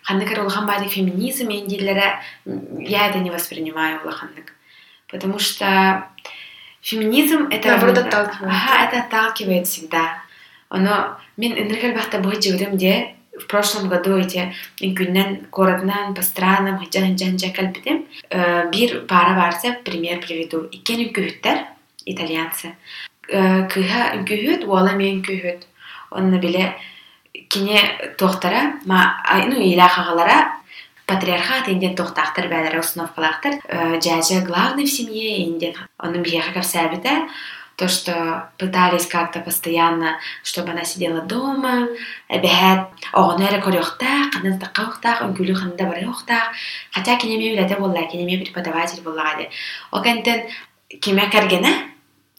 [0.03, 4.53] ханнык улахан бади феминизм мен дейлере я это не воспринимаю улаханнык
[5.09, 6.07] потому что
[6.81, 10.23] феминизм это наоборот отталкивает ага это отталкивает всегда
[10.69, 16.79] оно мен энергия бахта бу жигдим де в прошлом году эти күннен коратнан по странам
[16.79, 18.05] хыджан жан жакалбитим
[18.71, 20.67] бир пара барса пример приведу.
[20.71, 21.65] Иккен үкүһүттер
[22.05, 22.75] итальянцы.
[23.27, 25.65] Кыха үкүһүт уола мен үкүһүт
[26.11, 26.75] онна биле
[27.49, 30.53] кине тохтара ма ну илахагалара
[31.05, 33.53] патриархат инден тохтахтар бәләре установкалахтар
[33.99, 37.27] жажа главный в семье инден onun бияха капсабита
[37.82, 41.86] то, что пытались как-то постоянно, чтобы она сидела дома,
[42.28, 46.58] бәһәт оғынары көрөқтақ, қанын таққақтақ, үңкілі қанында барықтақ,
[46.90, 49.50] хотя кенеме біләте болла, кенеме преподаватель болла ғады.
[49.92, 50.50] О кәнтен
[51.00, 51.70] кеме кәргені,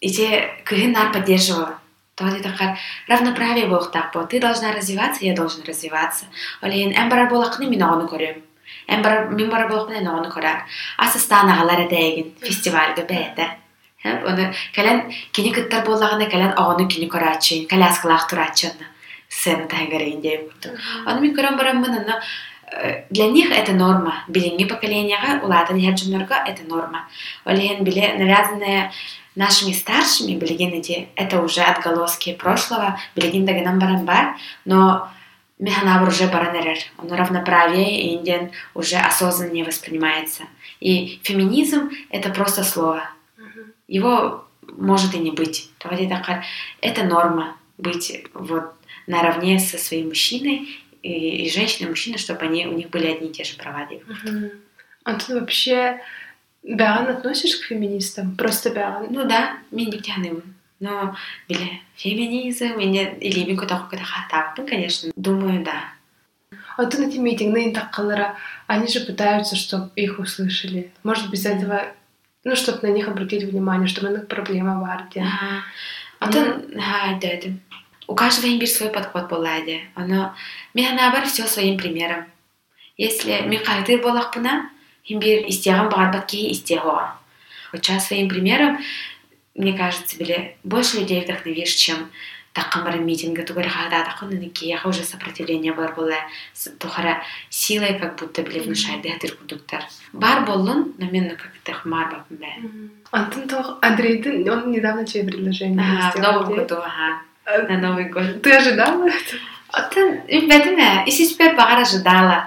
[0.02, 1.80] ите кыһын нар поддерживала.
[2.20, 2.78] То это такая
[3.08, 4.28] равноправие болықтақ бол.
[4.28, 6.26] Ты должна развиваться, я должен развиваться.
[6.62, 8.44] Олейін, әм барар болақыны мен оғыны көрем.
[8.92, 10.68] Әм барар, мен барар болақыны мен оғыны көрер.
[11.00, 13.48] Асыстан ағалар әдәйгін фестивальға бәйті.
[14.05, 18.75] Оны кәлән кини кыттар боллагына кәлән агыны кини карачын, кәляскалах турачын.
[19.29, 20.45] Сцена тагырынде.
[21.07, 22.21] Оны ми көрәм барам мына
[23.11, 24.25] для них это норма.
[24.29, 27.09] Билинги поколениега, улатын яджунарга это норма.
[27.45, 28.93] Олеген биле навязанное
[29.35, 35.09] нашими старшими билеген эти, это уже отголоски прошлого, билеген дагенам барам бар, но
[35.59, 36.79] механабр уже баранерер.
[36.99, 40.45] Он равноправие и индиан уже осознанно не воспринимается.
[40.81, 43.09] И феминизм это просто слово
[43.95, 44.45] его
[44.77, 45.71] может и не быть.
[46.81, 48.75] Это норма быть вот
[49.07, 50.69] наравне со своим мужчиной
[51.03, 53.83] и, и женщиной, и мужчиной, чтобы они, у них были одни и те же права.
[53.85, 54.51] Угу.
[55.05, 56.01] А ты вообще
[56.65, 58.37] бяган относишь к феминистам?
[58.37, 59.07] Просто бяган?
[59.11, 59.99] Ну да, мен не
[60.81, 61.15] Но,
[61.49, 63.79] бля, феминизм, или мен куда
[64.57, 65.13] то конечно.
[65.15, 65.95] Думаю, да.
[66.77, 67.59] А ты на эти митинги, на
[68.67, 70.91] они же пытаются, чтобы их услышали.
[71.05, 71.95] Может, без этого
[72.45, 75.21] ну, чтобы на них обратить внимание, что у них проблема в арте.
[75.21, 75.65] Ага.
[76.21, 77.61] Атын, ха, дедим.
[78.07, 79.81] у каждого имбирь свой подход болады.
[79.95, 80.35] Оно,
[80.75, 82.27] мен бар все своим примером.
[82.97, 83.33] Если
[84.03, 84.71] болақ бұна,
[85.05, 87.17] имбирь бағарбат кей истеғоға.
[87.73, 88.79] Вот сейчас своим примером,
[89.57, 92.11] мне кажется, были больше людей вдохновишь, чем
[92.55, 96.17] таққамбар митинга тугар хада тақын кияха уже сопротивление бар была
[96.79, 102.37] тухара силой как будто были внушает дехтер кудуктар бар болун но мен как-то хмар бапын
[102.37, 102.53] бе
[103.11, 107.23] антон тох андрейдин он недавно тебе предложение в новом году ага
[107.69, 109.37] на новый год ты ожидала это
[109.75, 112.47] Атын, бәдіме, если теперь бағар ожидала.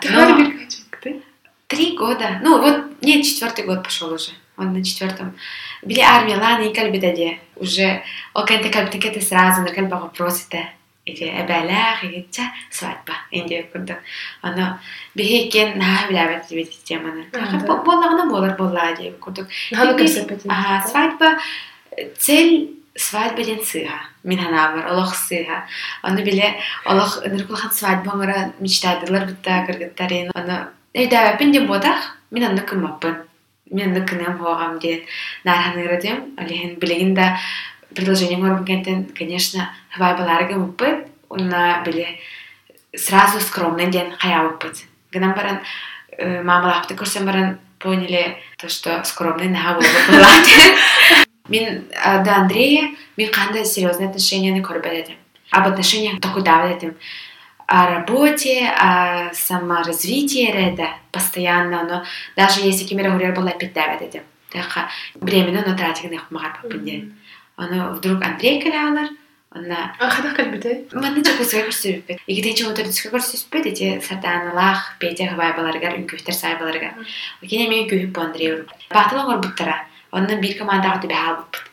[1.01, 1.21] Ты.
[1.67, 2.39] Три года.
[2.41, 4.31] Ну, вот, нет, четвертый год пошел уже.
[4.57, 5.35] Он на четвертом.
[5.83, 7.39] Били армия, ладно, и кальбитаде.
[7.55, 8.01] Уже,
[8.33, 10.69] окей, ты кальбитакеты сразу, на кальба вопросите.
[11.05, 13.13] Эти эбелях, и ча, свадьба.
[13.31, 13.99] Индия курда.
[14.41, 14.79] Оно,
[15.15, 17.27] бихейкен, на, блявет тебе теманы.
[17.31, 19.47] Боллагана болар болла, деп курдук.
[20.49, 21.37] Ага, свадьба,
[22.17, 24.01] цель свадьба ден сыга.
[24.23, 25.65] Мин ханавар, олох сыга.
[26.01, 30.31] Оны биле, олох, ныркулхан свадьба мара мечтадылар битта, кыргыттарын.
[30.33, 33.26] Оны, эйда, пенде бодах, мин анны кымаппын
[33.71, 35.03] менді кінем болғам дед
[35.43, 37.37] нархан ырадем олеген билигин да
[37.95, 42.19] предложение көріп кентен конечно хвай баларга муппыт оны біле
[42.95, 45.59] сразу скромный ден хаябыппыт гнан баран
[46.43, 51.85] мамалапты көрсем баран поняли то что скромный наха болбут мен
[52.23, 55.15] до андрея мен қандай серьезный отношенияны көріп эдим
[55.51, 56.97] об отношениях токуйдабыт эдим
[57.67, 62.03] о работе, о саморазвитии реде постоянно, но
[62.35, 67.11] даже если кемера гурер была питтавет эти, так, бременно, но тратик на хмар попадет.
[67.57, 69.09] Она вдруг Андрей калялар,
[69.49, 69.93] она...
[69.99, 70.85] А хадах калбиде?
[70.93, 72.19] Маны чеку сгэ көрсөбүппет.
[72.27, 76.93] Игиден чоң отыр түске көрсөспет, эти сатанылах, петех байбаларгар, үнкөфтер сайбаларгар.
[77.41, 78.63] Кене мен по Андрей.
[78.91, 81.67] Батылы горбуттара, онын бир командаға тебе халбыппыт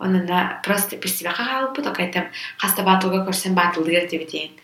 [0.00, 4.56] онна просто пистибаха халбыт, окайтам хаста батылға көрсен батылдыгер тебетейин.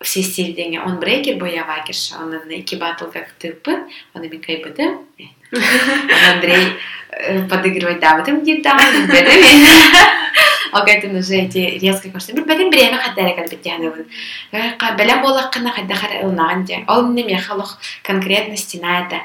[0.00, 3.74] Все стилдеңе он брейкер боява кирш онун эки батыл как тыппы
[4.14, 5.00] оны мен кайбыдым
[6.32, 6.78] андрей
[7.48, 9.66] подыгрывать дабытым деп дабытым бедем
[10.70, 14.06] Огайтын уже эти резко көрсөм бир бедем биреми хаддара калбит яныбын
[14.98, 19.22] белем болаккына хаддахар ылнаган же ол мне мехалох конкретно стена это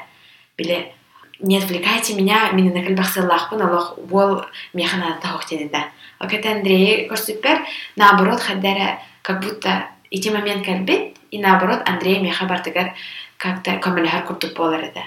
[0.56, 0.94] биле
[1.40, 5.88] не отвлекайте меня, меня на кальбах сыллахпын, алох бол механа тахохтеди да.
[6.18, 7.64] Окей, Андрей көрсөппер,
[7.96, 12.94] наоборот, хаддара как будто эти момент кэлбит и наоборот Андрей меха бартыгар
[13.36, 15.02] как-то көмөлөхөр курдук болар эде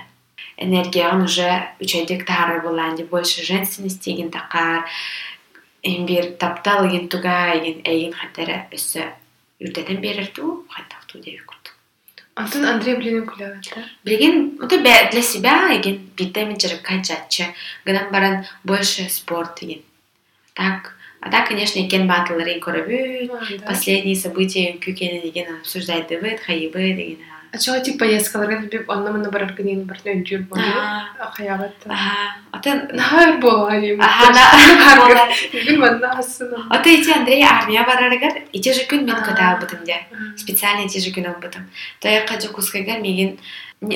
[0.57, 1.47] энергиян уже
[1.79, 4.85] үчөйдек тары буланди больше женственности еген такар
[5.83, 9.07] бир таптал еген туга еген эйген хаттара өссө
[9.63, 11.73] үрдетен берирду хаттактуу деп курдук
[12.35, 13.83] Антон Андрей Блинин куляватта.
[14.03, 17.45] Блин, это для себя, еген, битами джеркачача,
[17.83, 19.81] гынан баран больше спорт, еген.
[20.53, 27.17] Так, А так, конечно, кен батылары көрөбүт, последние события күкені деген обсуждать дебет, хайыбы деген.
[27.51, 30.67] А чого типа поездкаларга беп анна мына барар кенен бар нөйдүр болду.
[31.33, 31.73] Хаябат.
[31.85, 32.35] Ага.
[32.51, 33.39] Атын нахар.
[33.39, 35.31] Ага, нахар.
[35.53, 36.67] Бил манна хасына.
[36.69, 39.95] Аты ити Андрей армия бараргар ити же күн мен көтә бутым де.
[40.35, 41.69] Специально ити же күн бутым.
[42.01, 43.39] Таяққа же кускагар меген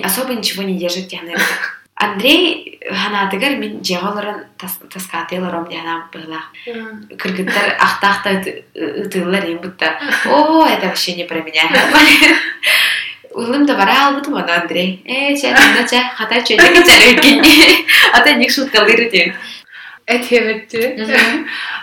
[0.03, 1.35] особо ничего не держит тяны.
[2.01, 6.41] Андрей ханатыгар мен жеголорон таскатыларом дянам была.
[7.19, 8.41] Кыргыттар ахтахта
[8.73, 9.99] ытылар им будто.
[10.25, 11.63] О, это вообще не про меня.
[13.33, 15.03] Улым да бара албытым аны Андрей.
[15.05, 15.55] Э, ча,
[15.87, 19.35] ча, хата чөйдек чалып Ата ник шуткалыр дейм.
[20.07, 20.97] Этебетти.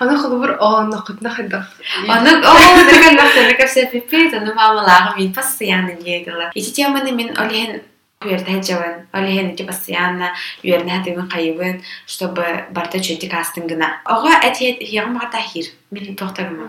[0.01, 1.67] Аны хылбыр оонна кытна хадах.
[2.09, 2.55] Аны о,
[2.91, 6.51] дерган вакытта капсе пипи, аны мамалагы мен постоянно дегелар.
[6.55, 7.83] Ити теманы мен олен
[8.19, 10.33] Уердәҗәвен, алиһен ити постоянно
[10.65, 14.03] уердәтеген кайыбын, чтобы барта чөти кастын гына.
[14.05, 15.71] Ага әтиет ягым тахир.
[15.91, 16.67] Мин тохтагым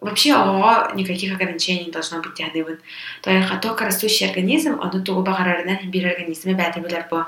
[0.00, 2.80] Вообще ого никаких ограничений не должно быть тяхныбын.
[3.22, 7.24] Только только растущий организм, он тугу багарарынан бир организме бәте билер бу.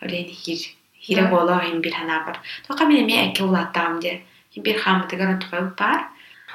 [0.00, 0.58] Олен хир.
[1.00, 2.40] Хире боло хим бир хана бар.
[2.66, 4.22] Только мен ме эке улаттам де.
[4.52, 6.08] Хим бир хамыты гана тугай бар.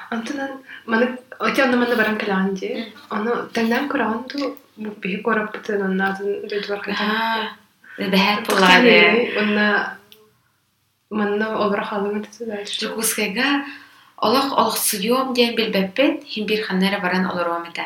[0.09, 2.93] Антынан маны отянна маны баран каланди.
[3.09, 7.51] Аны тәннән куранду бихи кораппытын оннаатын дөдүр кайта.
[7.97, 8.97] Бэхэр пуллаады.
[9.41, 9.97] Онна
[11.09, 12.79] манна олбара халыңа тэтэ дальше.
[12.85, 13.65] Жукускайга
[14.17, 17.85] олох олох суйом диэн билбеппит хим бир ханнара баран олором эте.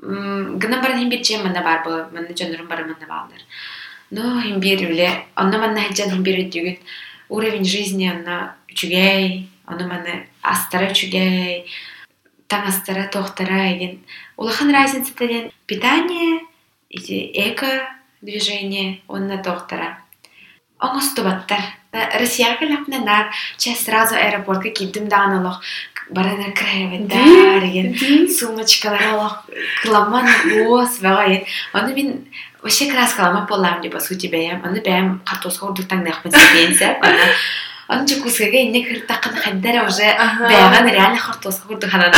[0.00, 3.42] Гына баран хим бир жем манна бар бу, манна жонорум баран манна балдар.
[4.10, 6.78] Но хим бир биле, онна манна хаджан хим бир өтүгүт
[7.28, 11.65] уровень жизни онна үчүгэй, онна манна астара үчүгэй,
[12.47, 13.99] таңастара тохтара еген
[14.37, 16.41] улахан разница таден питание
[16.89, 17.87] эко
[18.21, 19.97] движение он на тохтара
[20.79, 21.63] оңостубаттар
[22.19, 25.61] россияга келапнанар че сразу аэропортка киддим даанолох
[26.09, 27.95] баранар краеветтар деген
[28.29, 29.45] сумочкалар олох.
[29.81, 30.27] Кыламан
[30.67, 32.25] уос багайын оны мен
[32.61, 37.29] вообще краскалама болам деп по сути бәям оны бәям картоска урдуктан нахпын сепенсе Onun
[37.87, 40.07] ончу кусыга инне кыртакын хайдара уже
[40.49, 42.13] бэйаган реально хортоска курдуханан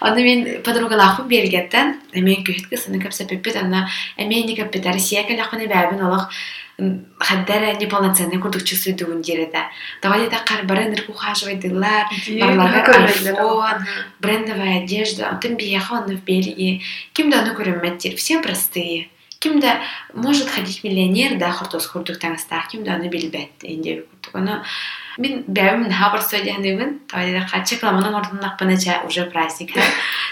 [0.00, 3.82] Аны мен подругалаху белгеттен, мен күйтке сыны кеп сәпеппет, аны
[4.16, 6.30] әмен не кеп бетәр, сияк әләхуны бәбін олық
[6.78, 9.64] хәддәрә неполноценный курдукчы сөйдігін дереді.
[10.00, 12.06] Давай это қар брендер кухаживайдылар,
[12.38, 13.86] барларға айфон,
[14.22, 16.80] брендовая одежда, антын бияха аны в Бельгии.
[17.12, 19.08] Ким да аны көрімметтер, все простые.
[19.38, 19.72] кимде
[20.14, 24.60] может ходить миллионер, да, хортос курдуктан астах, ким да аны белбәт, енде Оны
[25.18, 29.74] мен бәйбін хабар сөйдегенебін, тойда қатчы кламанын ордыннақ бұны ча уже праздник.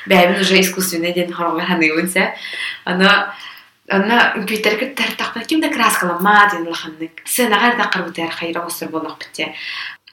[0.07, 2.33] Бәйбін уже искусственный ден хорғар деймін сә.
[2.85, 3.35] ана
[3.89, 7.23] ана үкөйтер кеттер тақпын кімді краскала мадин лаханнык.
[7.25, 9.55] сценаға да кырбытер хайра осыр болақ бітте.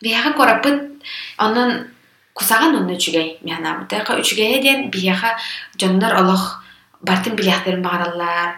[0.01, 1.03] Бияға корапыт,
[1.37, 1.87] онын
[2.33, 3.87] кусаған онны үчігей мянамы.
[3.87, 5.37] Тайқа үчігейе деген бияға
[5.79, 6.59] жондар олық
[7.01, 8.57] бартын биляктерін бағаралар,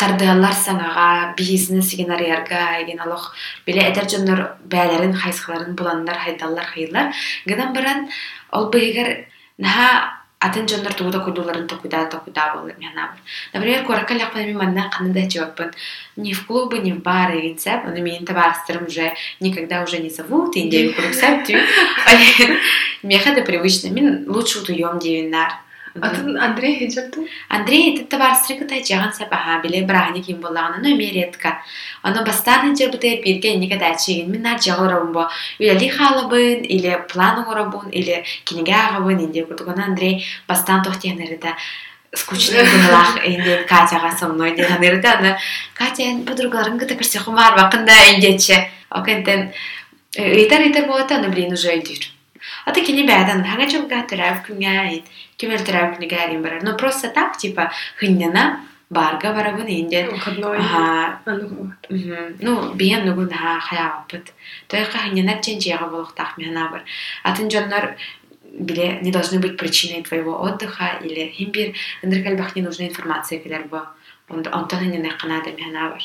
[0.00, 3.32] тардыаллар саңаға бизнес генарерга ген олох
[3.66, 7.14] биле эдер жоннор бәлерин хайсхаларын буландар хайдаллар хайылар
[7.46, 8.08] гынан баран
[8.52, 9.26] ол бегер
[9.58, 13.14] наха атын жоннор тууда кудуларын токуда токуда болы мена
[13.54, 17.86] например корака лакпан мен манна каны да не ни в клубы не в бары гитсеп
[17.86, 21.54] аны мен табастырым уже никогда уже не зовут инде куруксап тю
[23.02, 23.88] меха да привычно.
[23.88, 25.52] Мен лучше утуем девинар
[26.02, 27.26] Атын Андрей хеджерту?
[27.48, 29.82] Андрей тетті бар кытай жаған сапаха біле
[30.22, 31.30] ким болағына нөме.
[32.02, 32.24] Оны
[32.76, 33.78] жер хеджер берген берге енеге
[34.26, 35.28] мен нар жағыл робын
[35.58, 38.74] Үйләли халыбын, или план оғырабын, или кенеге
[39.82, 41.56] Андрей бастан тоқтен әріда
[42.14, 43.66] скучный кылах инде
[44.18, 44.66] со мной ден
[45.74, 47.92] Катя подругаларын кыта кирсе хумар вакында
[50.86, 51.70] болот блин уже
[52.66, 55.04] идир Ата кини бәдан хага чолга төрәп күнгәйт
[55.38, 56.62] кемер төрәп күнгәйт барар.
[56.62, 60.08] Но просто так типа хыннана барга барабын инде.
[60.08, 61.20] Ага.
[62.40, 64.32] Ну, биен нугун ха хаябыт.
[64.68, 66.82] Тойка хыннана ченчега болохтак мена бар.
[67.24, 67.96] Атын жоннор
[68.58, 73.80] биле не должны быть причиной твоего отдыха или химбир эндеркалбах не нужна информация келер бу.
[74.28, 76.02] Онтон не канада мена бар.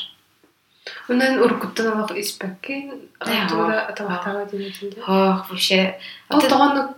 [1.08, 2.90] Унан уркуттан алах испекки
[3.20, 5.00] атура атаватава дилетинде.
[5.00, 5.98] Хох вообще.
[6.28, 6.94] Ал тогон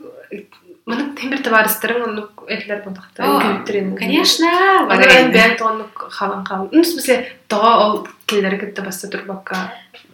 [0.87, 3.23] мынык тембир табарыстырын онук этлер болдакта.
[3.23, 3.97] Көптүрен.
[3.97, 4.87] Конечно.
[4.89, 6.69] Баран бен тонук нэг хаван хаван.
[6.69, 8.07] в смысле, доо.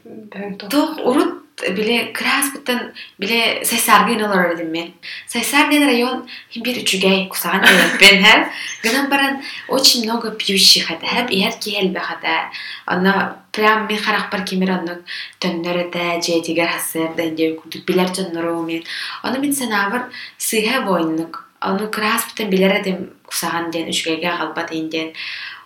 [0.09, 0.69] Бен тог.
[0.69, 4.93] Тог урут биле крас бутан биле сайсарген олар дим мен.
[5.27, 7.61] Сайсарген район бир үчүгей кусаган
[7.99, 8.45] бен хәл.
[8.83, 12.51] Гынан баран очень много пьющих это хәп яр кел бахата.
[12.85, 15.01] Ана прям мен харак бар кемер анны
[15.39, 18.83] төннөр дә жетигер хасыр да инде күтүп билер төннөр мен.
[19.23, 21.45] Аны мен санавар сыйха бойнук.
[21.59, 25.13] Аны крас бутан билер дим кусаган ден үчүгейге галбат инден.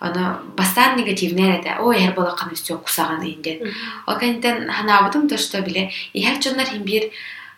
[0.05, 1.81] Аны бастан негативнер это.
[1.81, 3.73] Ой, her бола каны все кусаган инден.
[4.05, 5.91] Ол кантен ханабытым то что биле.
[6.13, 7.11] И her чоннар хим бир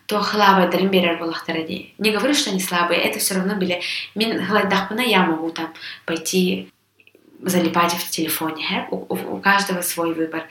[0.06, 1.94] то хлабайдарын берер болақтар ди.
[1.98, 3.82] Не говорю, что они слабые, это все равно были.
[4.16, 5.74] Мен хладахпана я могу там
[6.06, 6.70] пойти
[7.42, 8.66] залипать в телефоне.
[8.66, 8.88] Хэ?
[8.92, 10.44] У, у, у каждого свой выбор.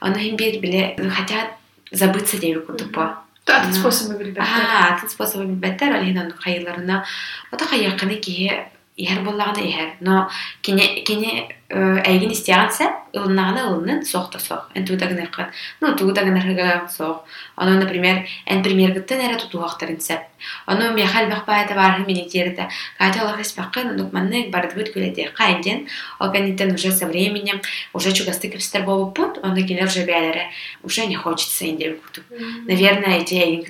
[0.00, 1.50] Но хим бир биле хотят
[1.92, 3.20] забыться девику тупо.
[3.46, 4.42] Атын способы билбеттер.
[4.42, 5.94] Ага, атын способы билбеттер.
[5.94, 7.04] Алина хайыларына.
[7.50, 9.96] Ота хайякыны кие ихер боллаганы ихер.
[10.00, 10.28] Но
[10.62, 14.70] кине кине әйгин истиянса ылнаганы ылнын сохта сох.
[14.74, 15.50] Эн тудагын кат.
[15.80, 17.24] Ну тудагын хага сох.
[17.56, 20.20] Аны, например, эн пример гыттан эре тутуактарын сеп.
[20.66, 22.68] Аны мехал бахпаята бар хмини терде.
[22.98, 25.30] Катя Аллах испакын, ну манны бардыгыт күлете.
[25.34, 27.60] Кайден, о канитен уже со временем,
[27.92, 30.50] уже чугасты кипстер болу пут, он келер уже бялере.
[30.82, 32.22] Уже не хочется инде куту.
[32.66, 33.64] Наверное, эти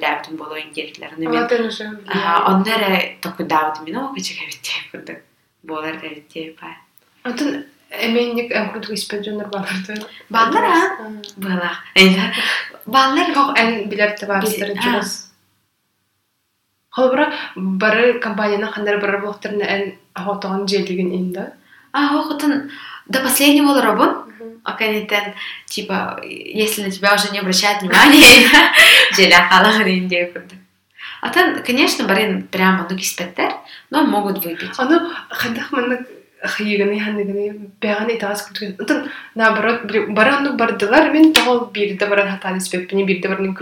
[0.00, 1.10] даптым болу индерлер.
[1.28, 2.00] Алатын уже.
[2.06, 5.22] Ага, оннары току даут мино, кычыга битте курдык.
[5.62, 6.85] Болар да битте па.
[7.26, 9.96] Атын эменник әмкүт балдар баларды.
[10.30, 11.10] Баллар а?
[11.36, 11.70] Бала.
[11.94, 12.32] Энә.
[12.86, 15.14] Баллар хак эн биләр табастыр җирәс.
[16.96, 21.52] Хәбәр бары компанияны хәндәр бары вакытларны эн ахатаган җәйлеген инде.
[21.92, 22.70] А хакытын
[23.06, 24.22] до последнего лоробон.
[24.64, 25.34] Аканитен
[25.66, 28.48] типа если на тебя уже не обращают внимания,
[29.16, 30.58] желя халагын инде күрдек.
[31.22, 33.52] Атан, конечно, барин прямо ну киспеттер,
[33.90, 34.78] но могут выпить.
[34.78, 35.00] Аны
[35.30, 36.15] хәндәк мәннәк
[36.46, 38.76] хыйыгыны ханыгыны бәгән итагас күтүген.
[38.82, 39.82] Ытын наоборот
[40.14, 42.60] баранны бардылар мен тагыл бирде баран хатан
[43.28, 43.54] барар мен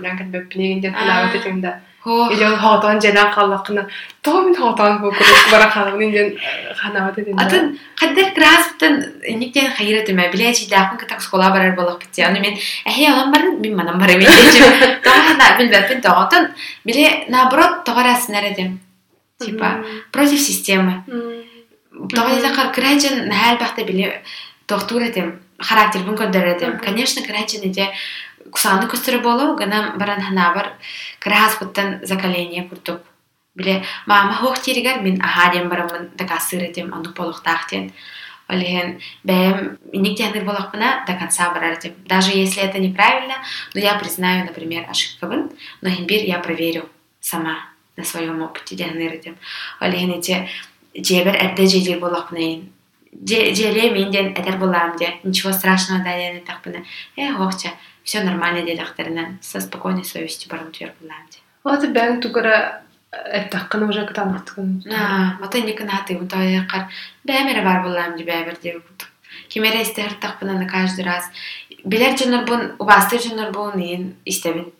[13.74, 14.28] манам наоборот.
[19.38, 21.02] Типа против системы.
[22.14, 24.22] Тоҕойдакар кыраачын наһаалбахта биле
[24.66, 26.78] тохтуур этим характербин көрдөр этим.
[26.78, 27.92] Конечно кыраачын иде
[28.50, 30.72] кусааны көстөрө болу гана баран ханаабар
[31.20, 33.00] кырааспыттан закаление курдук
[33.54, 37.92] биле маама хоох тиригер мен ахаадиен барамын дакасыр этим ондук болохтаахтен
[38.46, 43.34] Олеген бэм иник тяныр болохпына до конца барар даже если это неправильно
[43.72, 46.88] но я признаю например ошибкабын но химбир я проверю
[47.20, 47.56] сама
[47.96, 49.36] на своем опыте тяныр этим.
[49.78, 50.48] Олеген эти
[50.94, 52.70] жебер эрде жеже болохпунайын
[53.22, 56.84] желе менден эдер болам де ничего страшного да я такпына
[57.16, 57.70] э хохча
[58.02, 62.82] все нормально дедактеринен со спокойной совестью барым түйер болам де вот бәң тугара
[63.12, 64.82] эттаккын уже кытамактыгын
[65.40, 66.88] мата никын хаты утаяқар
[67.24, 68.80] бәмере бар болам де бәбер де
[69.48, 71.30] кемере истер такпына на каждый раз
[71.84, 74.72] билер жонор бун убасты жонор бун ин истебин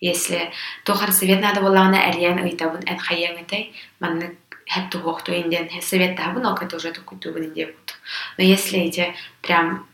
[0.00, 0.50] если
[0.84, 4.36] тохар совет надо боллагана әлиян ыйтабын ән хайяңытай манны
[4.68, 7.98] хәтті хуохту инден совет табын ол кайта уже тукутубын инде бут
[8.38, 9.88] но если эти прям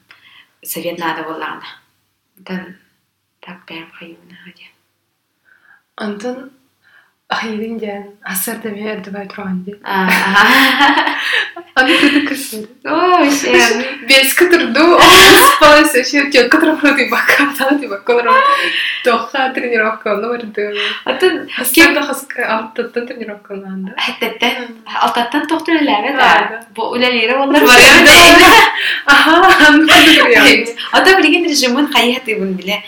[0.62, 1.64] совет надо боллагана
[2.36, 2.76] dan
[3.40, 4.70] так прям хайуна хади
[5.96, 6.50] антон
[7.33, 9.73] хайын ден асар да мен эрдебай турган ди
[11.75, 13.51] аны күтү кырсын о вообще
[14.09, 14.83] без кытырду
[15.55, 18.35] спалась вообще тетка трапрати бака тана ди бака
[19.03, 20.67] тоха тренировка ну эрдэ
[21.05, 24.67] атын кем да хаска алтаттан тренировка нанда хаттаттан
[25.01, 27.81] алтаттан тохтур элебе да бу үлелери олар бар
[29.05, 29.31] аха
[29.69, 32.83] аны күтү ата билген режимын хайятыбын биле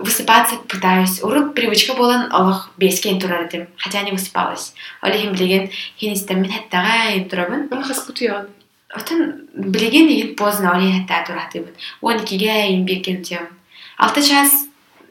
[0.00, 1.22] Высыпаться пытаюсь.
[1.22, 4.74] Урут привычка болан олох бескен турар этим хотя не высыпалась.
[5.00, 8.48] Олехин билеген хин истемин хаттага ин турабын аны хаска туян
[8.88, 13.48] Отын билеген ин поздно оле хатта туратыбын он икиге ин бирген утям
[13.96, 14.66] алты час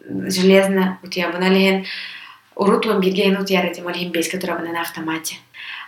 [0.08, 1.86] железно утябын олехин
[2.56, 5.38] урут он бирген утяр этим олехин беске турабын на автомате.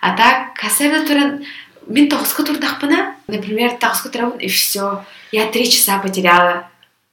[0.02, 1.44] А так кассерда туран
[1.88, 6.70] мен тоғызға турдақпына например тоғызға турабын и все я три часа потеряла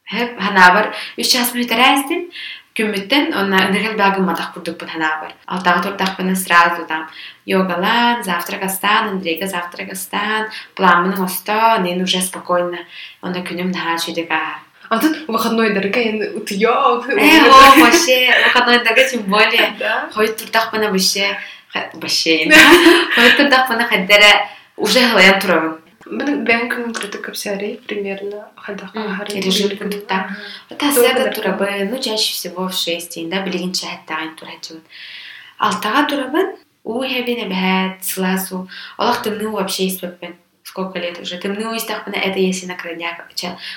[0.09, 2.31] Hanabar üç час müterәстин
[2.79, 5.35] күммүттен онна энергел багы матах курдукпун ханабар.
[5.47, 7.09] Алтага турдакпын сразу там
[7.45, 12.79] йогалан, завтракастан, Андрейга завтракастан, пламын осто, нен уже спокойно.
[13.21, 14.63] Онда күнүм наха чүдека.
[14.89, 17.09] А тут выходной дорога енді утуёк.
[17.11, 19.75] Э, о, вообще, выходной дорога тем более.
[20.15, 21.37] Хой турдакпына вообще,
[21.95, 22.49] вообще.
[23.15, 25.88] Хой турдакпына хаддара уже хылаян турабын.
[26.08, 30.36] Мен бән күн күрдік көпсәрі примерно хадаха режим күндікта.
[30.70, 34.82] Тәсәрді турабы, ну чаще всего в 6 да билигинче хаттаган турачын.
[35.58, 38.68] Алтага турабын, у хебине бәт, сласу.
[38.97, 40.36] Аллах тымны вообще испеппен.
[40.64, 41.38] Сколько лет уже?
[41.38, 43.26] Тымны уистахпына, это если на крайняк,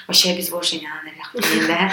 [0.06, 1.34] вообще без вошения наверх.
[1.68, 1.92] Да?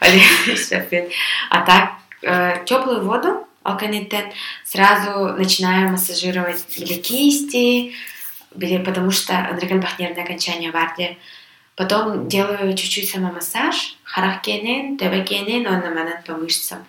[0.00, 1.10] Али испеппен.
[1.50, 4.26] А так, теплую воду, алканитет,
[4.64, 7.94] сразу начинаем массажировать или кисти,
[8.51, 11.17] потому что андрекальбах нервное окончание варде.
[11.75, 16.79] Потом делаю чуть-чуть самомассаж, харахкенен, төбекенен, он наманан по мышцам.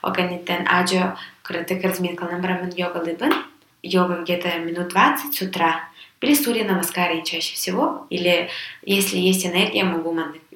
[0.00, 3.32] Оканитен аджо крытык разминкалным брамын йога лыбын.
[3.82, 5.88] Йога где-то минут 20 с утра.
[6.20, 8.06] Или сурья намаскары чаще всего.
[8.10, 8.48] Или
[8.82, 10.12] если есть энергия, могу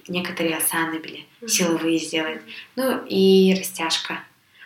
[0.09, 2.41] некоторые асаны были силовые сделать.
[2.77, 4.21] Ну и растяжка.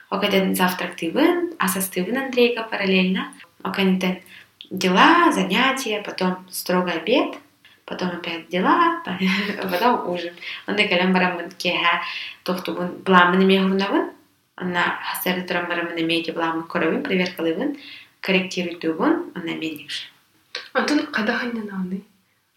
[0.09, 3.33] Оканитен завтрак ты вын, а состывын Андрейка параллельно.
[3.63, 4.21] Оканитен
[4.71, 7.37] дела, занятия, потом строгий обед,
[7.85, 9.03] потом опять дела,
[9.63, 10.35] потом ужин.
[10.67, 12.03] Онда калам барамын кеха
[12.45, 14.11] тохтубун пламын эме хурнабын,
[14.57, 17.77] ана хасары турам барамын эмети пламын корабын, проверкалыбын,
[18.21, 20.11] корректируйтубун, ана меникш.
[20.73, 22.03] Антон кадаханнан алды?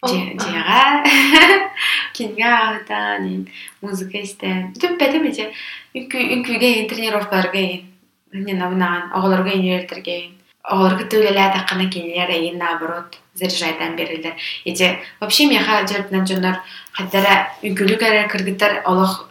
[0.02, 1.04] Жега,
[2.14, 3.48] кинге агытан,
[3.82, 4.72] музыка истен.
[4.80, 5.50] Түп бәтем эте,
[5.94, 7.86] үкүгө тренировкаларга ин.
[8.32, 14.34] Мен абынан, оголорго инертерге олорго төлеләт акына кинилер эйин наоборот заряжайдан берилер
[14.64, 16.60] эти вообще меха жербинен жоннор
[16.92, 19.28] хаттара үгүлүк эрер кыргыттар олох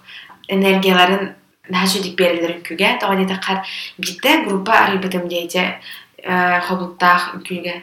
[0.48, 1.36] энергияларын
[1.70, 3.66] нажудик берилер үкүгө тоҕо кар
[3.98, 5.80] битте группа арыйбытым дейте
[6.68, 7.82] хобултаах үкүгө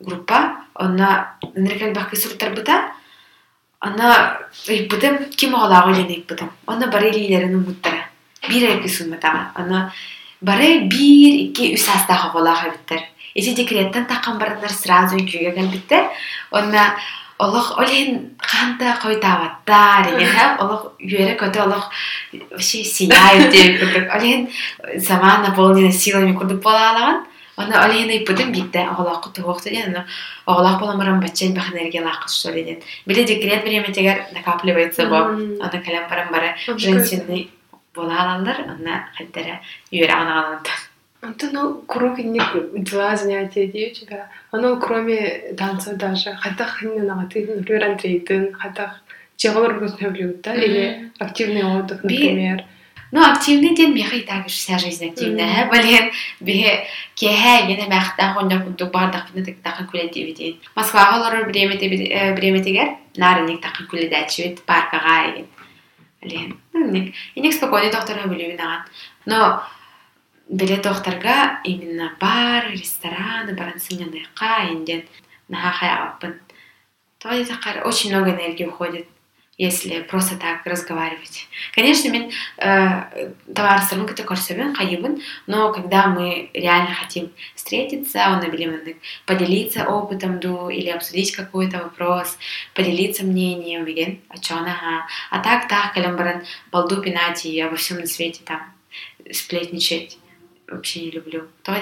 [0.00, 0.56] группа.
[0.74, 2.92] Онна энергияль бахкы суртарбыта
[3.80, 4.38] ана
[4.68, 8.08] ыйбытым ким оголаагы илен ыйбытым онна бары илилерин умуттара
[8.48, 9.92] бир эки сумматага ана
[10.40, 13.00] Бары бир, икки, үс астағы болағы біттір.
[13.34, 16.04] Есі декреттен таққан барындар сразу үйкеге біттір.
[16.54, 16.94] Онна
[17.42, 20.12] олық олен қанта қойтаваттар,
[20.62, 21.90] олық үйері көті олық
[22.52, 24.06] вообще сияй деп күрдік.
[24.14, 24.48] Олен
[24.94, 27.26] заман наполнена силами күрдік бола алаған.
[27.58, 28.06] Онна олен
[28.94, 29.74] оғылақ құты оқты
[30.46, 32.30] оғылақ боламырым бачен бақын әрге лақы
[34.34, 35.02] накапливается
[35.82, 37.57] кәлем
[37.98, 40.78] бола алалар онна хайдара юраган алантар
[41.20, 42.40] Антон, ол круг не
[42.88, 44.30] два занятия дей у тебя.
[44.52, 46.30] анау кроме танца даже.
[46.36, 48.94] Хотя хрен на ты, например, антрейтын, хотя
[49.36, 50.54] чего блюд, да?
[50.54, 52.64] Или активный отдых, например.
[53.10, 55.66] Ну, активный ден бе хайта кеш вся жизнь активная.
[55.66, 56.86] Бален бе
[57.16, 60.60] кеһә генә мәхтә хоннар күтү бардак бина тик тахын деп дивидин.
[60.76, 65.46] Москвага лорор бремете э, бремете гер, нарынник тахын күле дәчүт паркага еген.
[66.20, 68.84] Ну ник, иник спокойно доктор билибинаган.
[69.26, 69.62] Но
[70.48, 75.06] биле докторга именно бар, рестораны, барансынянайка инден
[75.48, 76.40] наха хаябын.
[77.18, 77.28] То
[77.84, 79.08] очень много энергии уходит
[79.58, 81.48] если просто так разговаривать.
[81.74, 88.96] Конечно, мен э, товарсырын кыты көрсөбүн кайыбын, но когда мы реально хотим встретиться, он обилиманнык,
[89.26, 92.38] поделиться опытом ду или обсудить какой-то вопрос,
[92.72, 98.40] поделиться мнением, веген, ачона, а так так, калям баран балду пинати обо всем на свете
[98.44, 98.62] там
[99.32, 100.18] сплетничать
[100.68, 101.46] вообще не люблю.
[101.62, 101.72] То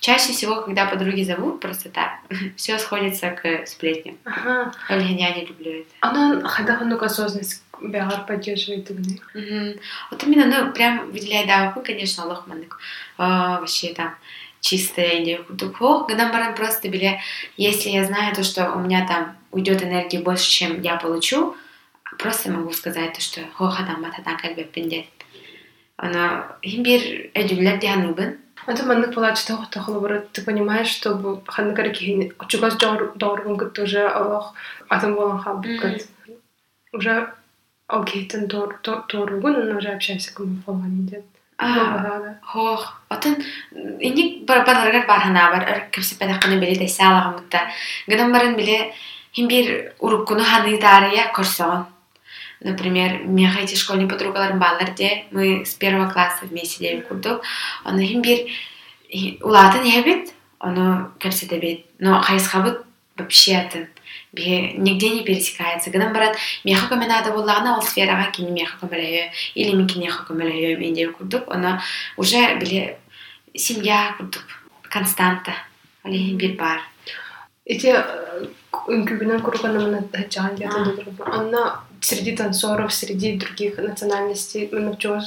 [0.00, 2.18] чаще всего, когда подруги зовут, просто так,
[2.56, 4.18] все сходится к сплетням.
[4.24, 4.72] Ага.
[4.88, 5.88] я не люблю это.
[6.00, 9.80] Она хотя бы осознанность бягар поддерживает угу.
[10.10, 12.78] Вот именно, ну, прям выделяет, да, вы, конечно, Аллах маннык.
[13.16, 14.14] А, вообще там
[14.60, 15.40] чистая идея.
[16.06, 17.20] Гнамбаран просто били,
[17.56, 21.56] если я знаю то, что у меня там уйдет энергии больше, чем я получу,
[22.18, 25.06] просто могу сказать то, что хохадам матадан как бы пиндет.
[26.02, 28.38] Она химбир эдюллер дианыбын.
[28.66, 30.24] Это маннык палач того тохло бар.
[30.32, 34.54] Ты понимаешь, что ханнакар кихин чугас доргун кыт уже алох
[34.88, 36.08] атом болан хаб кыт.
[36.92, 37.34] Уже
[37.86, 41.22] окейтен тор торгун он уже общайся кому falan инден.
[42.42, 43.36] Хох, атын
[44.00, 47.60] иник бар бараргар бархана бар, кемсе педакны биле тесалагы мутта.
[48.06, 48.94] Гынан барын биле
[49.34, 51.84] химбир уруккуну ханы тария көрсөгөн.
[52.60, 57.42] Например, мен эти школьные подругаларым баллар де мы с первого класса вместе дебит курдук.
[57.84, 58.46] Оны хим бир
[59.42, 61.84] улатын ебит, оны көрсөтөбүт.
[61.98, 62.84] Но хайсхабыт
[63.16, 63.88] вообще атын
[64.32, 65.90] нигде не пересекается.
[65.90, 70.94] Гынан барат меха көменада боллагана ол сферага кини меха көмөлөйө или мен кинеха көмөлөйө мен
[70.94, 71.48] деп курдук.
[71.48, 71.80] Оны
[72.16, 72.98] уже биле
[73.54, 74.44] семья курдук,
[74.88, 75.52] константа.
[76.02, 76.80] Алейхим бир бар.
[77.66, 77.92] Эти
[78.72, 85.20] үңкүгүнөн курганымына жан ятын Анна среди танцоров, среди других национальностей, ну, чего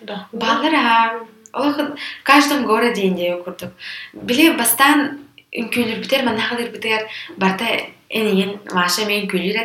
[0.00, 0.26] да.
[0.32, 3.70] Балара, в каждом городе Индия курдук.
[4.12, 5.20] Биле бастан
[5.56, 7.06] үңкүлүр битер, манахалыр битер,
[7.36, 7.64] барта
[8.10, 9.64] энеген ваша мен күлүр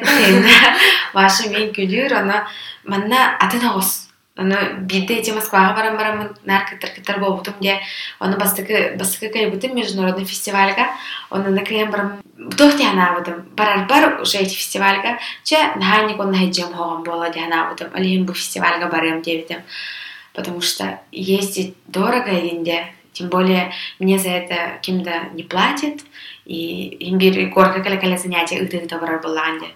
[1.13, 2.45] ваша мен күлүр, ана
[2.85, 7.81] манна атын огос Оны бидде эти Москвага барам барам нар кытыр кытыр болбутум де.
[8.17, 10.87] Оны бастыкы бастыкы кайбытым международный фестивальга.
[11.29, 12.21] Оны на кайм барам
[12.57, 13.41] тох дианабытым.
[13.55, 15.19] Барар бар уже эти фестивальга.
[15.43, 17.89] Че нахайник он найдем хогам бола дианабытым.
[17.93, 19.63] Алим бу фестивальга барам дебитим.
[20.33, 22.85] Потому что ездить дорого инде.
[23.11, 26.05] Тем более мне за это кем-то не платит.
[26.45, 29.67] И имбир горка каля занятия ыты-ыты барар боланде.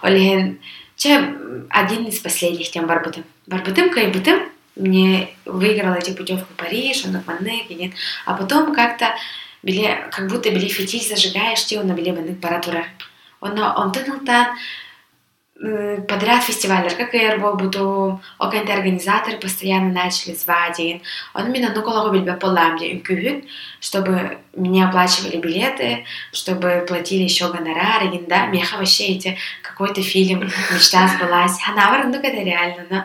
[0.00, 0.60] Олен
[1.06, 1.36] Че
[1.70, 3.22] один из последних тем барбытым.
[3.46, 4.40] Барбытым, кайбытым,
[4.74, 7.92] мне выиграла эти путевки в Париж, он в Маннеке, нет.
[8.24, 9.14] А потом как-то
[9.62, 12.86] биле, как будто били фетиш зажигаешь, те он на биле Маннек паратура.
[13.40, 14.48] Он, он тыгылтан,
[15.58, 16.86] подряд фестиваль.
[16.86, 21.02] РККР был буту, окенте организаторы постоянно начали звать, и
[21.34, 23.42] он меня ну колого бельбе полам, где
[23.80, 30.40] чтобы мне оплачивали билеты, чтобы платили еще гонорары, да, меха вообще эти какой-то фильм,
[30.72, 33.04] мечта сбылась, а ну это реально, но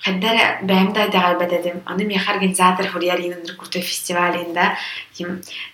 [0.00, 1.82] Хаддара бәймда дагай бәдәдем.
[1.84, 4.74] Аны мех организатор Хурьяр Инандр Куртой фестивалінде,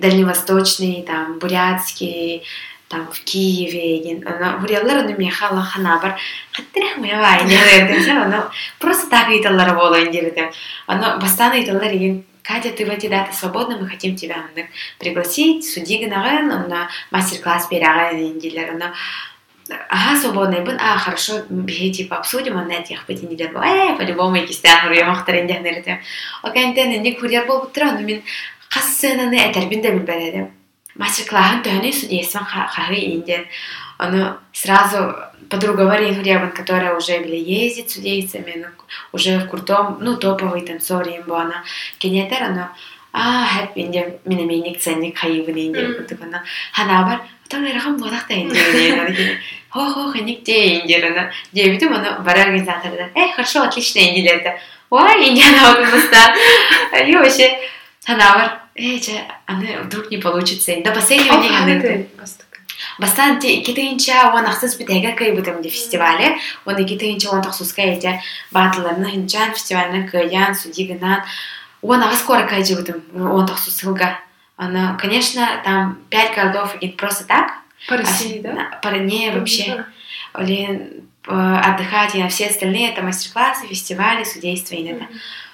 [0.01, 2.43] дальневосточный, там, бурятский,
[2.89, 6.17] там в Киеве ген ана хуриялар аны мехала хана бар
[6.53, 10.51] хаттыра мева индерден сен ана просто так италлар боло индерден
[10.87, 14.37] ана бастан италлар ген Катя, ты в эти даты свободны, мы хотим тебя
[15.01, 18.95] пригласить, суди гынаган, на мастер-класс бераган индилер, ана
[19.89, 24.79] ага, свободный бын, а, хорошо, бе, типа, обсудим, он этих патинилер был, э, по-любому, екистен
[24.81, 25.99] хурия мақтар индерден.
[26.43, 28.23] Окантен, не курьер бол буттыра, но мен
[28.71, 30.56] қассынаны әтербин де билбедем
[30.99, 33.47] мастер-классын төһөний судейством хахы инден.
[33.99, 35.15] Оно сразу
[35.49, 38.69] подруга Варин Хурьябан, которая уже били ездит судейцами, ну,
[39.13, 41.65] уже в крутом, ну, топовый танцор им она.
[41.99, 42.69] Кенетер, оно
[43.17, 46.43] а хэп инде минеменик ценник хайыбын инде кутукана
[46.73, 49.39] ханабар Таңырағам бодақ та инде
[49.73, 54.53] хо хо ханик де индерана дебитим аны бара организатордан эй хорошо отлично индилерді
[54.91, 56.35] ой инде ана отмыста
[57.07, 57.59] и вообще
[58.05, 60.73] ханабар эй че аны вдруг не получится.
[60.85, 62.09] Да последнего не аны
[62.99, 66.37] бастан китейинча он ахсыз бит эгер кай бутам ди фестивале.
[66.65, 68.21] Он китейинча он тахсуска эте
[68.51, 71.23] батыларны хинчан фестивальны каян судигынан
[71.83, 74.19] он ага скоро кай бутам он тахсусылга
[74.57, 77.53] она конечно там пять городов и просто так?
[77.89, 78.79] По России да?
[78.83, 79.85] по не вообще.
[80.39, 85.07] Или отдыхать и на все остальные это мастер-классы фестивали судейство и это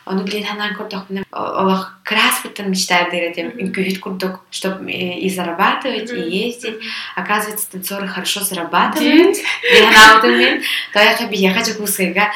[0.05, 6.21] Оны билен ханан курдук мен олах краспыттан мечтаю дыретем инкювит курдук, чтобы и зарабатывать, и
[6.21, 6.77] ездить.
[7.15, 9.37] Оказывается, танцоры хорошо зарабатывают.
[9.37, 12.33] И хана вот мен, то я хочу ехать в Кусыга.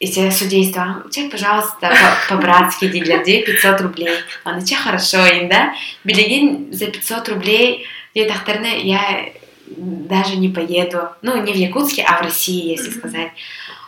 [0.00, 1.92] Эти судейства, чек, пожалуйста,
[2.28, 4.16] по-братски -по дилерди 500 рублей.
[4.44, 5.74] Он че хорошо им, да?
[6.04, 9.32] Билегин за 500 рублей, где тахтерны я
[9.66, 11.08] даже не поеду.
[11.22, 13.32] Ну, не в Якутске, а в России, если сказать.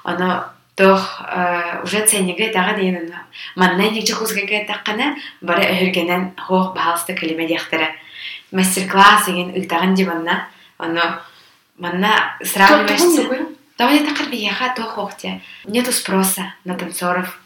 [0.03, 0.47] Оно
[0.81, 1.21] тох
[1.85, 3.13] уже ценеге тага дейін
[3.57, 7.93] манна нигче хузгага таққана бара өһүргенен хоох баалста калиме дияхтара
[8.51, 11.21] мастер-класс деген ыгтаган дибанна оно
[11.77, 12.13] манна
[12.43, 13.29] сравниваешься
[13.79, 17.39] давай тақыр бияха то хохте нету спроса на танцоров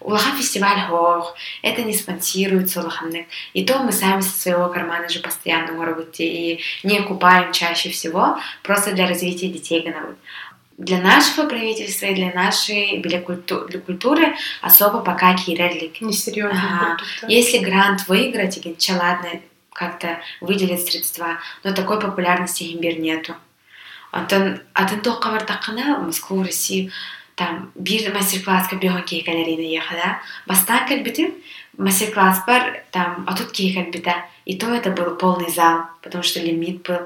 [0.00, 3.26] Улаха фестиваль хох, это не спонсируется улахамнык.
[3.54, 8.38] И то мы сами со своего кармана же постоянно работаем и не купаем чаще всего,
[8.62, 10.16] просто для развития детей гановых
[10.78, 16.00] для нашего правительства и для нашей для, культу, для культуры особо пока кириллик.
[16.00, 16.96] Несерьезно.
[16.98, 17.28] Ага.
[17.28, 19.28] Если грант выиграть, и ладно,
[19.72, 23.34] как-то выделить средства, но такой популярности имбир нету.
[24.12, 26.90] Антон, атын тоққа бар таққана Москву, Россию,
[27.34, 30.22] там бир мастер-класска бега кейкалерина ехала.
[30.46, 31.34] Бастан кальбитим
[31.76, 34.24] мастер-класс бар, там, а тут кейкальбита.
[34.44, 37.00] И то это был полный зал, потому что лимит был.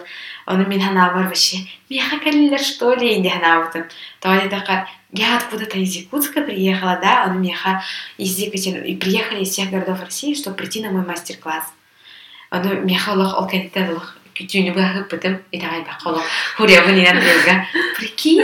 [0.47, 1.59] Он меня ханавар вообще,
[1.89, 3.87] меха калилер что ли, инди ханавутым.
[4.21, 7.83] То они такая, я откуда-то из Якутска приехала, да, он меха
[8.19, 11.65] из Екатеринбурга, и приехали из всех городов России, чтобы прийти на мой мастер-класс.
[12.51, 13.35] Он меха лох
[14.31, 16.23] олкентерлох күйчүүнүгө хыппытым итагай бакколо
[16.57, 17.67] хурябын инан белга
[17.97, 18.41] прикинь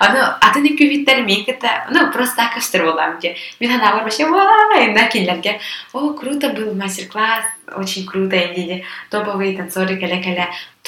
[0.00, 4.26] аны атын үкүбиттер мен кыта ну просто так кастыр болам же мен ана бар вообще
[4.26, 5.60] вай на кинлерге
[5.92, 7.44] о круто был мастер-класс
[7.76, 9.96] очень круто инди топовые танцоры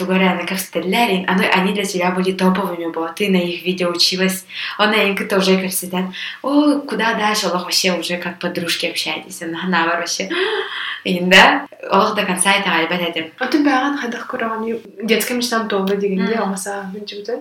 [0.06, 3.90] каля тугора на кастерлерин аны они для тебя были топовыми бо ты на их видео
[3.90, 4.46] училась
[4.78, 7.46] он на им уже кастерлер о куда дальше?
[7.46, 10.28] Аллах вообще уже как подружки общаетесь она вообще.
[11.04, 14.66] Инда олох до конца это айбат этим Атын бәгән хадах кураган
[15.02, 17.40] детская мечтам толды дигенде амаса мынчыбытын.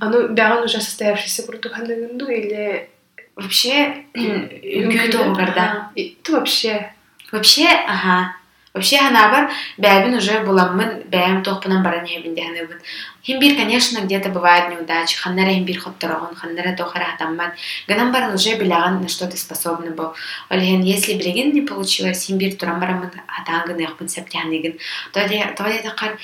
[0.00, 2.90] Аны бәгән уже состоявшийся курту хандыгынду или
[3.34, 5.90] вообще үгү тогарда.
[5.94, 6.92] Ты вообще.
[7.32, 8.37] Вообще, ага.
[8.78, 9.48] Вообще ханабар
[9.82, 12.78] бәбин уже буламмын бәм тохпынан баран хебинде ханыбын.
[13.24, 15.18] Химбир, конечно, где-то бывает неудачи.
[15.18, 17.50] Ханнара химбир хотторогон, ханнара тохара хатамман.
[17.88, 20.14] Ганам баран уже биляган на что ты способна был.
[20.48, 24.78] Олеген, если билеген не получилось, химбир туран барамын хатангын яхпын септяныгын.
[25.12, 25.42] Тоди
[25.82, 26.16] такар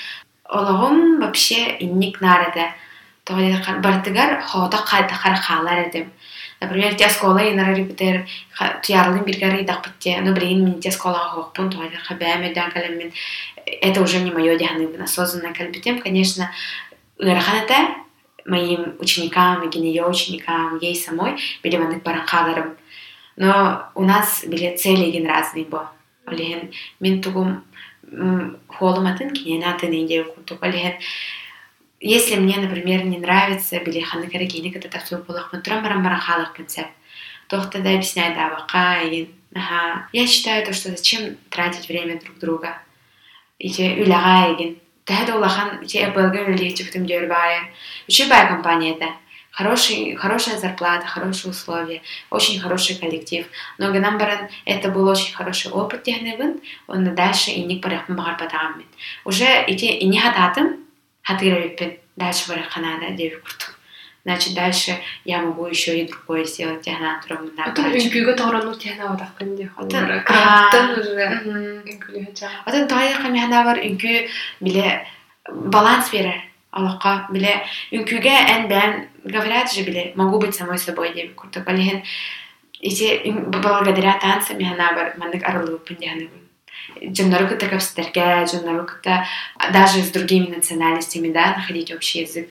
[0.45, 2.71] ологом вообще инник нарада.
[3.25, 6.11] Такар бартыгар кар халар edem.
[6.61, 8.27] Например, те скола и на репетер
[8.83, 13.13] тиарлын биргар и дақпытте, но блин, мен те скола хохпун, то это хабяме дан мен
[13.67, 16.51] это уже не мое дяхны осознанно кальбитем, конечно,
[17.19, 17.75] Гыраханата
[18.45, 22.77] моим ученикам, и ее ученикам, ей самой, были маны паранхаларым.
[23.37, 25.91] Но у нас были цели ген разные бо.
[26.27, 27.65] Олеген, мен тугум
[28.69, 30.63] холоматын киненатын инде кутук.
[30.63, 30.95] Олеген,
[32.11, 36.03] если мне, например, не нравится били ханы карагини, когда все было, мы тром барам
[36.55, 36.91] концепт.
[37.49, 39.01] То тогда объясняй, да, вака,
[39.55, 40.09] Ага.
[40.13, 42.79] Я считаю то, что зачем тратить время друг друга.
[43.59, 44.77] И те уляга еген.
[45.05, 47.69] Тәһә улахан те Apple-га үлечек тем дербая.
[48.09, 49.09] Учебая компания это.
[49.51, 53.47] Хороший, хорошая зарплата, хорошие условия, очень хороший коллектив.
[53.79, 56.09] Но баран это был очень хороший опыт
[56.89, 58.87] он дальше и не батагаммин.
[59.25, 60.84] Уже ите и не хататым,
[61.25, 63.67] хатыравиппин, дальше бараханада деви курту.
[64.25, 64.97] Значит, дальше
[65.27, 69.69] я могу еще и другое сделать техна, которым на Отын үнкүйгө тоғрану техна ватақпын де.
[70.25, 72.49] Краттан уже хача.
[72.65, 74.25] Отын тойыр қамихана бар үнкү
[74.65, 75.05] биле
[75.53, 76.41] баланс берер.
[76.73, 82.03] Аллахка биле үнкүгө эн бән говорят же биле могу быть самой собой деп куртук алихен
[82.81, 86.29] ити благодаря танцам яна бар мандык арылыппын дияны
[87.05, 89.27] Джамнаруката как встречать, Джамнаруката
[89.73, 92.49] даже с другими национальностями, да, находить общий язык.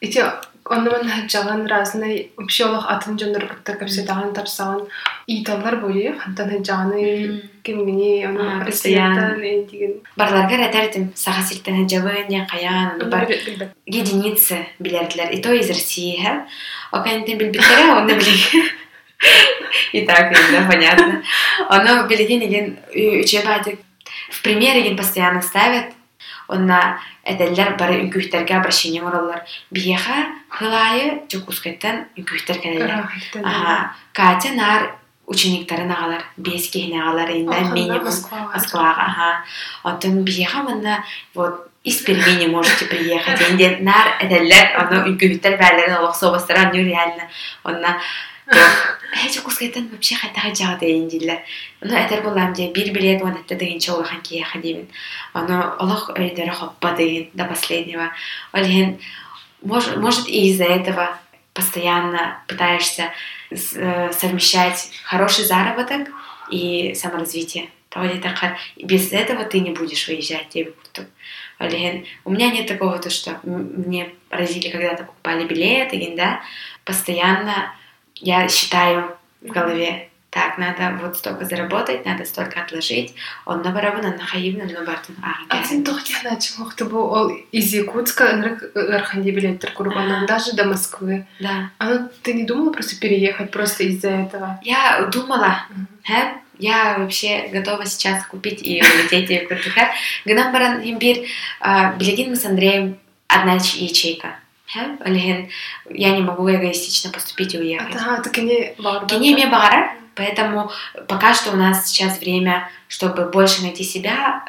[0.00, 0.32] И те,
[0.66, 4.86] он мен жалан разный вообще олох атын Джамнаруката как всегда тарсан.
[5.26, 10.00] И товар бойы, хантан жаны кемгини, он россиян деген.
[10.16, 13.28] Барларга рәтәрдім, саға сілтен жалын, не қаян, бар
[13.86, 16.46] единицы билетлер, И то из России, а?
[16.90, 18.74] Окей, не он не білек.
[19.92, 21.22] И так, да, понятно.
[21.68, 22.78] Оно билеген igen
[23.22, 23.80] үчебадик
[24.30, 25.92] в пример igen постоянно ставят.
[26.48, 29.44] Он на эделлер бары үnkүхтерге обращение оралар.
[29.70, 33.08] Бияха хылайы үnkүхтер келелер.
[33.42, 34.96] Ага, Катя нар
[35.26, 39.44] учениктарын агалар, бес кехне агалар, инда минимум Москвага, ага.
[39.82, 41.04] Отон бияха мына
[41.34, 43.40] вот из Перми можете приехать.
[43.50, 47.30] Инде нар эделлер, оно үnkүхтер бәлерин олох собастыран ну реально.
[47.62, 48.00] Онна
[48.46, 51.40] Эче кускайтан вообще хайтага жагды индилер.
[51.80, 54.88] Ну этер булам же бир билет он это дегенче улахан кияха дибин.
[55.32, 58.12] Оно олох өйдөрө хоппа деген до последнего.
[58.52, 58.98] Олен
[59.62, 61.16] может, может и из-за этого
[61.54, 63.12] постоянно пытаешься
[63.50, 66.08] э, совмещать хороший заработок
[66.50, 67.70] и саморазвитие.
[68.76, 70.48] Без этого ты не будешь выезжать.
[70.48, 70.74] тебе.
[71.58, 76.42] Олен, У меня нет такого, то, что мне родители когда-то покупали билеты, да,
[76.84, 77.72] постоянно
[78.16, 83.14] я считаю в голове, так, надо вот столько заработать, надо столько отложить.
[83.46, 85.14] Он на барабан, на хаивна, на бартын.
[85.48, 91.28] Атын тохтяна чымыкты бу ол из Якутска ынрык ырханди билеттер курбанан даже до Москвы.
[91.38, 91.70] Да.
[91.78, 94.58] А ну ты не думала просто переехать просто из-за этого?
[94.64, 95.66] Я думала.
[96.02, 99.88] Хэ, Я вообще готова сейчас купить и улететь в Кыргызстан.
[100.24, 101.28] Гынан баран имбир
[101.96, 102.98] билегин мы с Андреем
[103.28, 104.36] одна ячейка.
[104.66, 105.50] Хэ, Олеген,
[105.90, 107.94] я не могу эгоистично поступить и уехать.
[107.94, 109.06] Ата, ты кене бар.
[109.06, 110.70] Кене мне багара, поэтому
[111.06, 114.44] пока что у нас сейчас время, чтобы больше найти себя,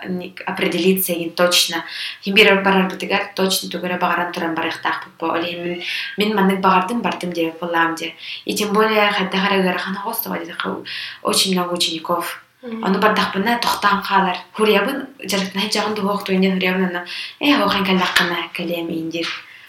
[0.46, 1.84] определиться и точно.
[2.24, 5.84] Химбир барар бутыгар точно тугара багаран туран барыхтах по мен
[6.18, 8.16] мен маннык багардым бардым деп болам де.
[8.46, 10.56] И тем более хадда харагар хана хостова де
[11.24, 12.42] очень много учеников.
[12.64, 14.38] Оны бардахпына тохтан қалар.
[14.54, 17.06] Хурябын жарыктна жагын дуох туйнен хурябын аны
[17.40, 19.28] э хохан каллаккана калем индир.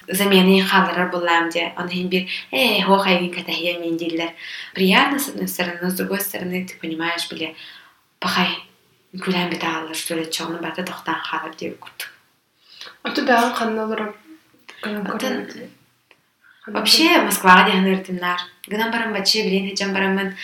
[0.08, 1.72] Замены халара булам де.
[1.76, 4.30] Он химбир э хохайгин катахия мендиллер.
[4.74, 7.54] Приятно с одной стороны, но с другой стороны ты понимаешь, бля,
[8.18, 8.48] пахай.
[9.16, 12.10] Күлән бит алар, что ли, чоны бата тохтан халар деп кут.
[13.02, 14.14] Аты бәган канналар.
[14.82, 15.70] Атын
[16.66, 18.40] Вообще Москва дяныртымнар.
[18.66, 20.36] Гынан барам баче билен хеджан барамын.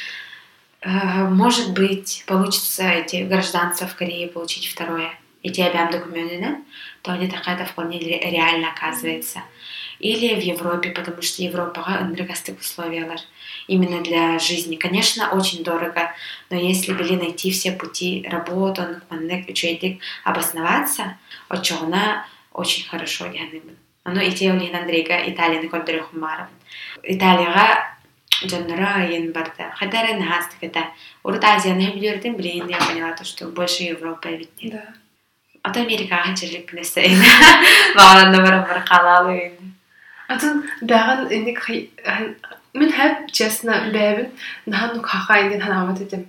[0.80, 5.10] Э, Может быть, получится эти гражданство в Корее получить второе.
[5.42, 6.56] Эти обям документы,
[7.02, 9.42] то ли такая вполне ре- реально оказывается.
[9.98, 13.18] Или в Европе, потому что Европа ынрыгастык условиялар
[13.66, 14.76] именно для жизни.
[14.76, 16.12] Конечно, очень дорого,
[16.50, 21.18] но если были найти все пути ныкманнык, үчөйдик, обосноваться,
[21.48, 23.76] очоғына очень хорошо яныбын.
[24.04, 26.54] Оно ите олин Андрейга Италияны көрдөрө хумарабын.
[27.04, 27.96] Италияга
[28.42, 29.64] жоннора ен барды.
[29.76, 30.88] Хадарен хастык это.
[31.22, 34.70] Урут Азияны билердим, билейин я поняла то, что больше Европа битти.
[34.70, 34.94] Да.
[35.62, 37.22] Ото Америкаға жерлік несейін.
[37.98, 39.72] Маған да бір бір қалалы үйін.
[40.32, 41.60] Атын бәғін енек
[42.74, 44.30] мен хәп честно бәбін
[44.66, 46.26] нахан хаха енген ханават едім.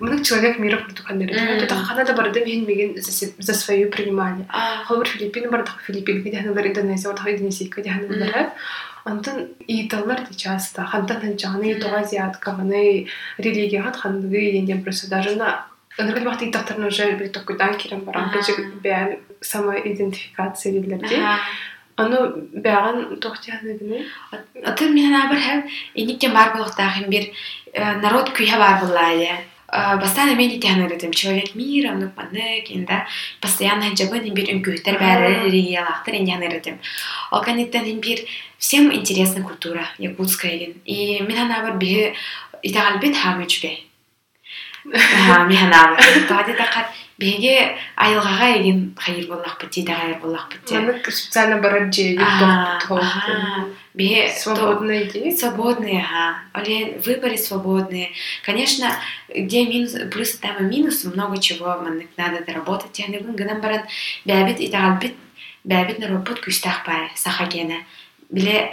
[0.00, 1.30] Мынык человек мира курдукандыр.
[1.32, 4.46] Это Канада барды мен меген за свою принимание.
[4.86, 8.52] Холбер Филиппин барды Филиппин кеде хандар Индонезия барды Индонезия кеде хандар.
[9.04, 13.06] Антон и талар часто хантан ханчаны и то азиатка ханы
[13.38, 15.66] религия хат ханды ендем просто даже на
[15.98, 18.28] Энергет бахты итахтарны уже бир токудан кирен барам.
[18.28, 18.38] Ага.
[18.38, 21.14] Кечек бән самоидентификация дилерди.
[21.14, 21.40] ага.
[21.96, 22.18] Аны
[22.52, 24.04] бәган тохтяны
[24.64, 25.62] Атын мен абыр һәм
[25.94, 27.30] иниктен бар булыктагы бир
[27.72, 29.38] э, народ күйә бар буллая.
[29.72, 33.06] Бастан мен итәнердем человек мира, ну панык, инда
[33.40, 36.78] постоянно жабын бир үңкүтер бәре региялахтыр инянердем.
[37.32, 38.20] Ол канеттен бир
[38.58, 40.74] всем интересна культура якутская.
[40.84, 42.14] И мен ана бар би
[42.62, 43.68] итагалбет хамычбе.
[43.68, 43.95] Ха,
[45.46, 45.96] мен ана.
[46.28, 46.86] Тады такат
[47.18, 50.70] беге айылгага еген хайыр боллак бит, хайыр боллак бит.
[50.70, 51.56] Маны специально
[52.20, 53.68] А, ага.
[53.94, 55.34] Бе Свободная идея.
[55.34, 56.62] Свободные, ага.
[56.62, 58.12] Или выборы свободные.
[58.44, 58.90] Конечно,
[59.28, 61.76] где минус, плюсы там и минусы, много чего
[62.16, 62.98] надо доработать.
[62.98, 63.82] Я не буду гынан баран
[64.24, 65.14] бәбит и талбит
[65.64, 67.78] бәбит на робот күстах бар сахагена.
[68.30, 68.72] Биле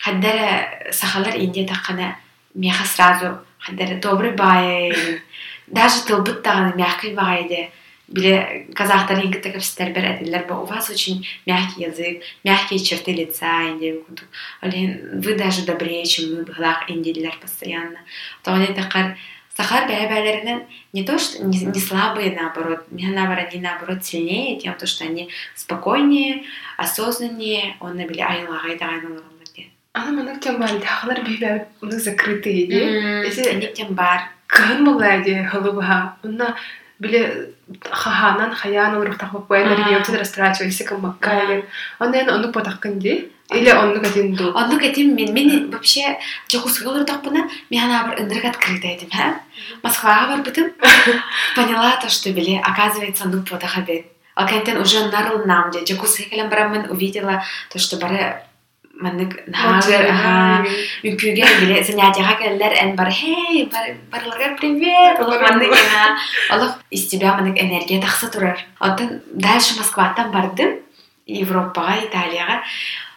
[0.00, 2.16] хаддара сахалар инде тақана
[2.54, 4.94] меха сразу хаддара добрый бай.
[5.66, 7.70] Даже тылбыт тағаны мягкий бай
[8.08, 13.64] Биле казахтар ингите капситер бер әдилләр ба у вас очень мягкий язык, мягкие черты лица
[13.66, 13.98] инде
[14.62, 17.98] вы даже добрее, чем мы быглах индилер постоянно.
[18.44, 19.16] То они такар
[19.56, 24.74] Сахар бәбәләреннән не то, что не, не слабые, наоборот, мне наоборот, они наоборот сильнее, тем,
[24.74, 26.44] то, что они спокойнее,
[26.76, 29.35] осознаннее, он набили айылага олорунда
[29.96, 33.28] Аны мана кем бар да халар бебе ну закрытые де.
[33.28, 34.28] Эти они бар.
[34.46, 36.16] Кан была де халуба.
[36.22, 36.54] Уна
[36.98, 37.54] биле
[37.90, 41.64] хаханан хаян урых тахып койнар геотер растрачивайся кем маккайлен.
[41.98, 43.30] Анен ону потаккын де.
[43.50, 44.52] Или онну кетин ду.
[44.54, 46.18] Онну кетин мен мен вообще
[46.52, 49.40] жокус голор тахпына мен ана бир ындырык открыта этим, ха?
[49.82, 50.72] Москвага бар.
[51.54, 54.06] Поняла то, что биле оказывается ну потахабет.
[54.34, 58.42] А кентен уже нарыл нам, где джакусы хекелем брамын увидела то, что бары
[60.08, 60.64] ага.
[61.04, 66.16] Үкүгер биле занятияга келдер эн бар хей бар барларга привет олох маннык ага
[66.54, 70.80] олох из тебя маннык энергия тахса турар оттан дальше Москваттан бардым
[71.26, 72.62] Европага Италияга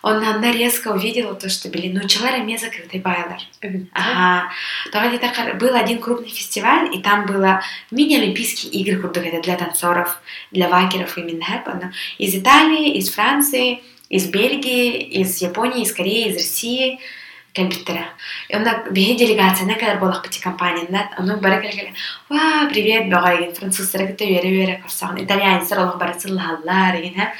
[0.02, 3.42] да резко увидела то что блин научилар эме закрытый байлар
[3.94, 4.50] Ага.
[4.92, 7.62] Тогда был один крупный фестиваль, и там было
[7.92, 10.22] мини-олимпийские игры курдук, это для танцоров,
[10.52, 11.92] для вакеров именно.
[12.18, 17.00] Из Италии, из Франции, из Бельгии, из Японии, из Кореи, из России.
[17.54, 18.06] компьютера.
[18.48, 21.94] И он беге делегация, на когда была пяти компания, на он бара келгеле.
[22.30, 25.24] Ва, привет, багай, француздар кете вере вере корсан.
[25.24, 27.34] Итальянцар олох барасыллаллар, ген, ха.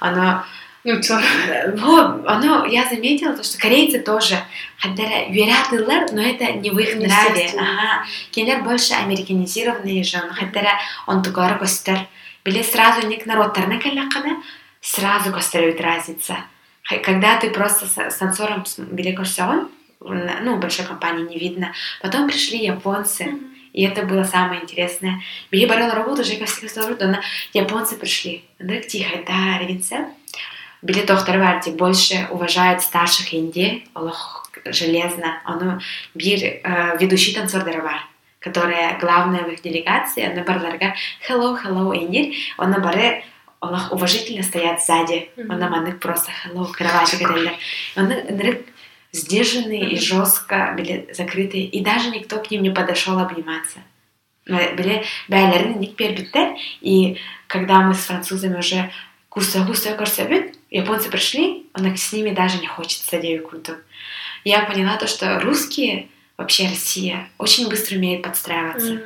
[0.00, 0.44] Оно
[0.84, 1.00] Ну,
[1.78, 4.36] вот, оно, я заметила, то, что корейцы тоже,
[4.78, 7.50] хотя верятылар, но это не в их нраве.
[7.56, 8.04] Ага.
[8.30, 12.06] Кенер больше американизированные же, хотя он такой костер.
[12.44, 14.42] Били сразу не к народтарны калякана,
[14.84, 16.36] сразу костерует разница.
[17.02, 19.70] Когда ты просто с, танцором били корсион,
[20.00, 21.72] ну, большой компании не видно.
[22.02, 23.34] Потом пришли японцы,
[23.72, 25.22] и это было самое интересное.
[25.50, 27.18] Били барела работу, уже ко сторон, но
[27.54, 28.44] японцы пришли.
[28.58, 30.06] Дык тихо, да, регенце.
[30.82, 35.40] Били доктор Варти больше уважает старших Индии, Аллах железно.
[35.46, 35.80] Он
[36.12, 38.06] бир э, ведущий танцор Дарабар,
[38.38, 40.94] которая главная в их делегации, она барларга
[41.26, 43.24] hello, hello, Индир, он баре
[43.64, 47.54] Аллах уважительно стоят сзади, он нам просто hello, кровати гадалар.
[47.96, 48.12] Он
[49.12, 53.78] сдержанные и жестко были закрытые, и даже никто к ним не подошел обниматься.
[54.46, 58.90] Были бәйләрен ник бербиттер, и когда мы с французами уже
[59.30, 63.78] куса-куса корсабит, японцы пришли, он с ними даже не хочет садею круто.
[64.44, 69.00] Я поняла то, что русские, вообще Россия, очень быстро умеет подстраиваться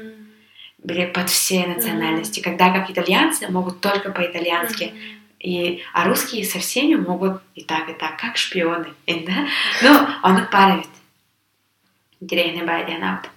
[0.79, 4.95] были под все национальности, когда как итальянцы могут только по-итальянски,
[5.41, 8.89] и, а русские со всеми могут и так, и так, как шпионы.
[9.07, 9.47] да?
[9.83, 10.87] Ну, он их парит.
[12.21, 13.31] Интересно, байди, она вот.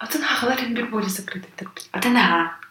[0.00, 1.70] Атын хахалар ин бир закрытый так.
[1.92, 2.06] Вот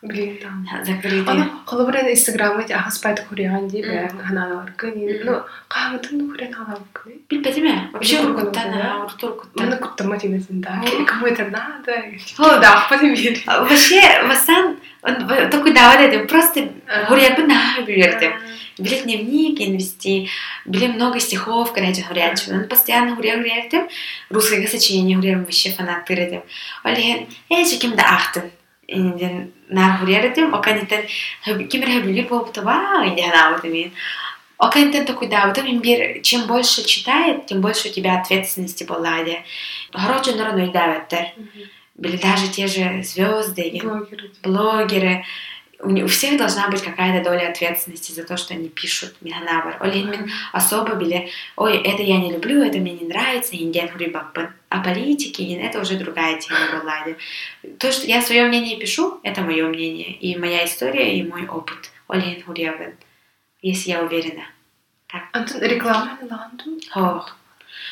[0.02, 0.38] Блин,
[0.86, 1.24] закрытый.
[1.26, 4.20] Аны холобрен инстаграмы ахас пайда хурян ди Мгм.
[4.20, 4.72] ханалар.
[4.84, 5.26] Мгм.
[5.26, 7.20] Ну, кагытын хурян халар кыни.
[7.30, 7.90] Билбедиме?
[7.94, 8.80] Вообще Білбеді, уркуттан, да.
[8.80, 9.66] ага, уртуркуттан.
[9.66, 10.82] Мына куттама тигезин да.
[11.08, 11.94] Кому это надо?
[12.38, 12.60] О.
[12.60, 13.38] Да, ахпады бир.
[13.48, 17.08] А Вообще, Васан, такой давай дедим, просто Ага.
[17.10, 18.34] гурьябы на билердим.
[18.78, 20.30] Били дневник инвести,
[20.66, 23.88] били много стихов, короче, говорят, он постоянно гурья гурьярдим,
[24.30, 26.44] русское сочинение гурьярдим, вообще фанат тырдим.
[26.84, 28.52] Олеген, эй, же кем да ахтын.
[28.88, 31.06] Инден нар гурьярдим, оканитен,
[31.68, 33.92] кемер хабилир болып таба, инден аудымен.
[34.58, 39.44] Оканитен такой да, вот имбир, чем больше читает, тем больше у тебя ответственности балладе.
[39.92, 41.14] Короче, народу давят,
[41.96, 44.32] были даже те же звезды, Блогеры.
[44.44, 45.26] блогеры.
[45.80, 49.78] У, у всех должна быть какая-то доля ответственности за то, что они пишут Миганабар.
[49.80, 54.54] Олин мен особо били, ой, это я не люблю, это мне не нравится, индиан хурибаппын.
[54.70, 57.06] А политики, это уже другая тема была.
[57.78, 60.14] То, что я свое мнение пишу, это мое мнение.
[60.14, 61.92] И моя история, и мой опыт.
[62.08, 62.96] Олин хурибаппын.
[63.62, 64.46] Если я уверена.
[65.32, 66.18] Антон реклама.
[66.96, 67.38] Ох.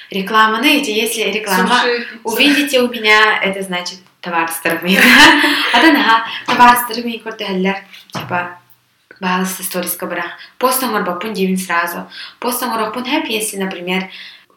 [0.09, 1.83] Реклама, знаете, если реклама...
[2.23, 4.98] Увидите у меня, это значит товарыстырмын.
[5.74, 7.78] Адана товарыстырмын көрдөлөр,
[8.12, 8.58] типа
[9.20, 10.36] баасы сториска бірақ.
[10.58, 12.06] Постон орбаппын деймін сразу.
[12.40, 14.08] Постон орбаппын хэп, если, например,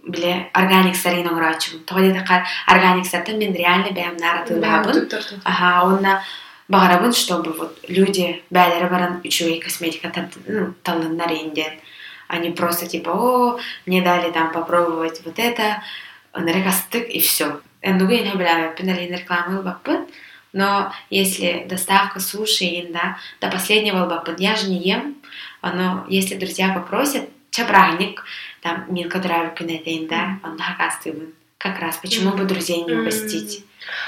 [0.04, 1.84] біле органик сарин оңрачым.
[1.88, 5.08] Тоғыды тақар органик сартын мен реально бәм наратылабын.
[5.44, 6.24] Ага, онна
[6.72, 11.80] бағарабын, чтобы вот люди бәлері баран үчуэй косметика тат- ну, талыннар инден.
[12.28, 15.84] Они просто типа, о, мне дали там попробовать вот это,
[16.34, 17.60] нарекастык и все.
[17.83, 20.07] Эндугу я не бля, пенали рекламы баппын,
[20.53, 25.17] но если доставка суши и да, до последнего баппын, я же не ем,
[25.63, 28.25] но если друзья попросят, чабрагник,
[28.61, 31.35] там, мин, который күнетейн, да, он хакастывын.
[31.59, 33.65] Как раз, почему бы друзей не угостить?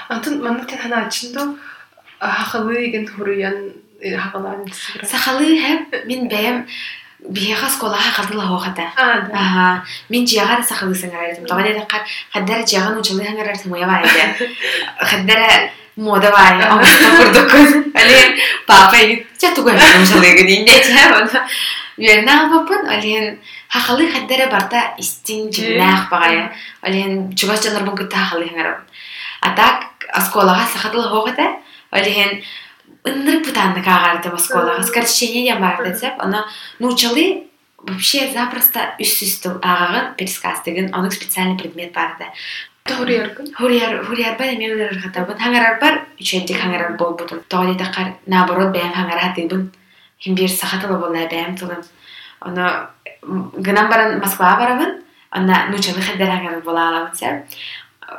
[0.08, 1.40] Антон манытен хана ачынды
[2.18, 5.08] хахалы ген хуруян хахалан инстаграм.
[5.08, 6.66] Сахалы хэп, мин бэм,
[7.28, 12.02] биһиэха сколаха хадылаһо хата аа мин дьиэҕа да сахылысыңарартым тоҕо дээд хар
[12.32, 15.48] хаддара дьиэҕа нучалыһыңарартым уябай да хаддара
[15.96, 18.30] мода бай оҥуста курдуккун олиэн
[18.66, 21.02] папа ини тя тугуэмнучалыыгы диинде тя
[21.98, 26.52] үөрнаабаппын олиэн хахалы хаддара барта истин дьимнаах баҕая
[26.86, 28.80] олиэн чугас жанарбын кытта хахалыһыңарап
[29.48, 31.46] атаак асколаға сахадылаһо хата
[31.92, 32.42] олиэн
[33.04, 36.44] ынырып бутандык агарды москвадагы де бар десеп аны
[36.78, 37.46] научалы
[37.78, 42.26] вообще запросто үстүстү ағағын пересказ деген оның специальный предмет бар да
[42.84, 43.54] Хурьяркын.
[43.54, 45.32] Хурьяр, хурьяр мен улар хата бу.
[45.38, 47.26] Хаңарар бар, үченде хаңарар бол бу.
[47.48, 49.68] Толи тақар, наоборот, бәм хаңарар хаты бу.
[50.18, 51.82] Хим бир сахатыла болна бәм тулым.
[52.40, 52.88] Аны
[53.22, 55.02] гынан баран Москвага барабын.
[55.30, 57.42] Ана нучалы хәдәр хаңарар бола алабын сәр.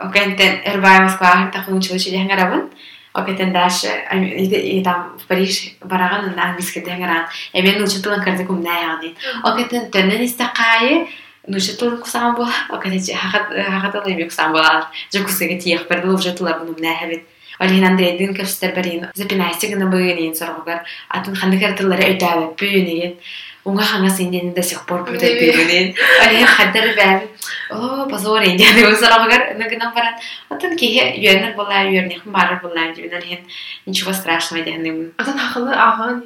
[0.05, 2.69] Окентен Эрбай Москвага хата хунчылы чиле хаңарабын.
[3.12, 7.26] Окентен дальше и там в Париж бараган на английский хаңаран.
[7.52, 9.14] Эмен нучатылын карды кумна яғнин.
[9.42, 11.06] Окентен төннен истақайы
[11.46, 14.90] Нуча тулы кусам була, окатечи хахаталы ми кусам була.
[15.14, 17.22] Жокусыга тиях берди уже тулар буну нәһәбит.
[17.58, 19.06] Олин Андрейдин кәфстер берин.
[19.14, 20.84] Запинайсы гына быйын соргар.
[21.08, 23.14] Атын хандыкар тыллары өтәбе бүйнеген.
[23.63, 25.95] Унга ханга синден до сих пор будет бүйнеген.
[26.25, 27.27] Олин хаддар бәр.
[27.69, 29.55] О, позор инде дип соргар.
[29.57, 30.15] Нагынан баран.
[30.49, 33.39] Атын кие юнер була, юнер бар була дип олин
[33.85, 35.13] ничего страшного дигәнем.
[35.17, 36.23] Атын хакылы аган.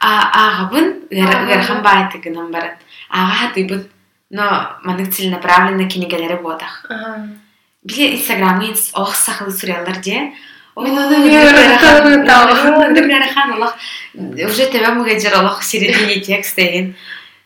[0.00, 2.76] А агабын гәрхан байты гынан баран.
[3.08, 3.88] Ага хатыбын
[4.32, 6.86] но манык целенаправленно кинегелери бодах.
[7.84, 10.32] Биле инстаграмын ох сахылы сурялар де.
[14.46, 16.96] уже тебе жералах середине текст деген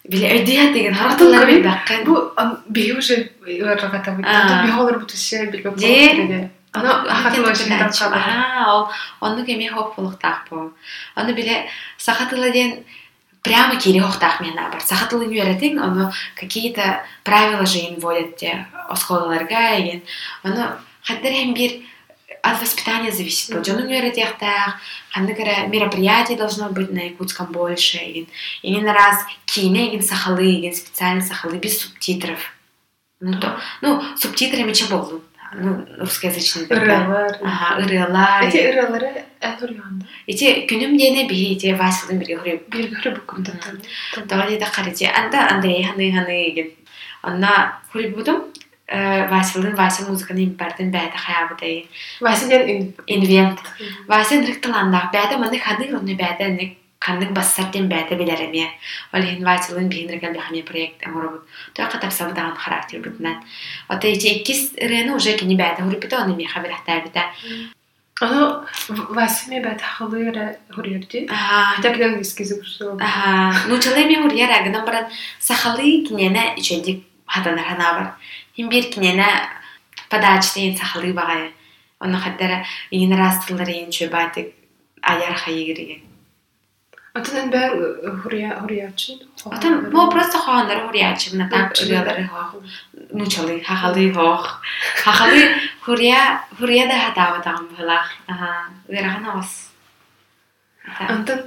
[0.05, 1.47] били деген харатылар
[9.45, 10.73] кеме хоп болуктак бу
[11.17, 11.67] оны биле
[11.99, 12.85] сахатыла ден
[13.43, 19.77] прямо кире охтах мен бар сахатылы үйрәтең оны какие то правила же вводят те осколаларга
[19.77, 20.03] деген
[20.45, 21.83] хаттар хәтта бир
[22.51, 23.55] от воспитания зависит.
[23.55, 24.77] Үйрәтәктәк,
[25.11, 28.27] ханны кара мероприятие должно быть на якутском больше еген.
[28.63, 32.53] И не на раз кине еген сахалы еген специально сахалы без субтитров.
[33.21, 35.23] Ну то, ну субтитрами че болду.
[35.55, 36.67] Ну, русскоязычный.
[36.69, 37.39] Ырылар.
[37.41, 38.45] Ага, ырылар.
[38.45, 40.07] Эти ырылары әтөр янда.
[40.27, 42.67] Эти күнүм дене бии эти Василдын бирге хүрүп.
[42.69, 43.55] Бирге хүрүп күндө.
[44.27, 45.07] Дали да карыжы.
[45.07, 46.71] Анда Андрей ханы ханы ген.
[47.23, 48.43] Анна хүрүп будум.
[48.92, 51.88] Василдын Васил музыканы импартын бәді хаябы дайын.
[52.20, 53.60] Василден Инвент.
[54.08, 58.68] Васил рыктыланда бәді маны ханы роны бәді ник кандык бассартен бәді билереме.
[59.12, 61.48] Олин Василдын бигинргел бихаме проект амурабут.
[61.74, 63.40] Той катап сабыдаган характер бутнан.
[63.88, 67.32] Ота ичи икис рены уже кини бәді хүрүп бита оны меха билахтар бита.
[68.22, 68.68] Аны
[69.16, 70.36] Васиме бәді хылы
[70.76, 71.26] хүрүрдү.
[71.32, 71.82] Ага.
[71.82, 72.98] Так дан дискизи курсу.
[73.00, 73.56] Ага.
[73.70, 75.08] Ну чалай мен урьяр агынан баран
[75.40, 78.14] сахалы кинена ичедик хатанар хана бар.
[78.57, 79.29] Химберг нэна
[80.09, 81.53] падаачтын цахалыг байгаа.
[82.01, 84.57] Өнө хадара инрастларын чүбатик
[85.05, 86.01] аяр хаягэрэг.
[87.17, 87.71] Атан бэр
[88.23, 89.21] хурья хурья чинь.
[89.45, 92.57] Атан бо просто хаандар хурья чинь натаг чигээр хаах.
[93.13, 94.61] Нүчалы хахалы хаах.
[95.05, 95.41] Хахалы
[95.85, 98.09] хурья хурья дэ хатаа таам булах.
[98.27, 99.69] Аа, верахнаас.
[100.85, 101.41] Атан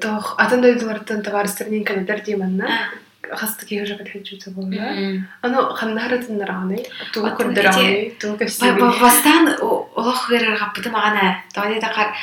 [0.00, 2.66] тох атан дэйдвартан товар сэрнин канадар диманна.
[2.66, 4.94] Аа Хасты ки уже подходит болла.
[5.42, 6.84] Аны ханнаратын нараны.
[7.12, 8.80] Ту көрдөраны, ту кэсиби.
[9.00, 11.42] Вастан олох верерга бытым агана.
[11.52, 12.14] Тады такар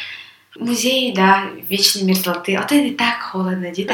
[0.55, 2.55] музей, да, вечной мерзлоты.
[2.55, 3.93] А то не так холодно, где-то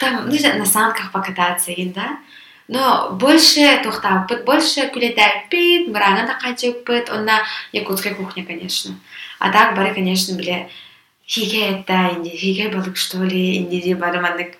[0.00, 2.18] Там нужно на санках покататься, да.
[2.66, 7.42] Но больше тухтаппыт, больше күлетәппит, мыраңы да качыппыт, онна
[7.72, 8.94] якутская кухня, конечно.
[9.38, 10.70] А так бары, конечно, биле
[11.28, 14.58] хиге это инди хиге балык что ли инди ди бары мандык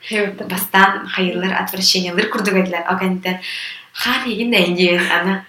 [0.48, 3.38] бастан хайырлар отвращениялар курдук эдилер агантен
[3.92, 5.44] хан еген да инди ана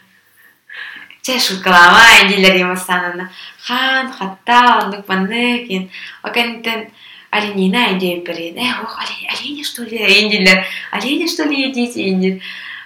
[1.21, 3.31] чай шуткалама индилер емастан ана
[3.65, 5.89] хан хатта ондук мандык ин
[6.21, 6.89] агантен
[7.31, 12.41] оленина инди берин э ох оленя что ли индилер оленя что ли едите индир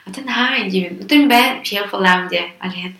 [0.06, 2.96] атан ха инди утын бән пьер фалам де олен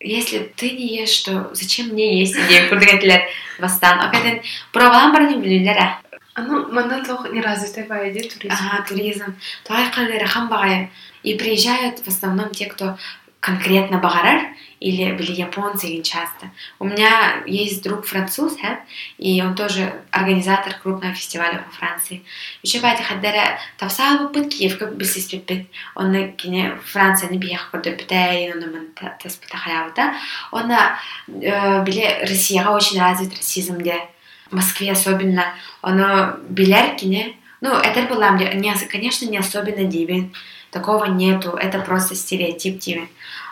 [0.00, 2.36] если ты не ешь, то зачем мне есть?
[2.36, 3.22] Иди, курдыгатилер
[3.58, 4.00] бастан.
[4.00, 4.42] Акаден
[4.72, 5.76] пробалан барын билилер.
[6.34, 8.54] Аны манда тох не развитый байди туризм.
[8.54, 9.34] Ага, туризм.
[9.64, 10.90] Той калгары хам.
[11.24, 12.96] И приезжают в основном те, кто
[13.40, 14.42] конкретно багарар
[14.80, 16.50] или были японцы очень часто.
[16.78, 18.80] У меня есть друг француз, да,
[19.18, 22.22] и он тоже организатор крупного фестиваля во Франции.
[22.62, 25.50] Еще бати хаддара тавсал бут Киев как бы сиспит.
[25.94, 30.14] Он кине Франция не биях курды питай, он на тас питахаяута.
[30.52, 33.96] Он на биле Россия очень развит расизм, где
[34.50, 35.54] в Москве особенно.
[35.82, 36.00] Он
[36.48, 40.32] билер кине, ну, это было мне, конечно, не особенно дивен.
[40.70, 43.08] Такого нету, это просто стереотип дивен.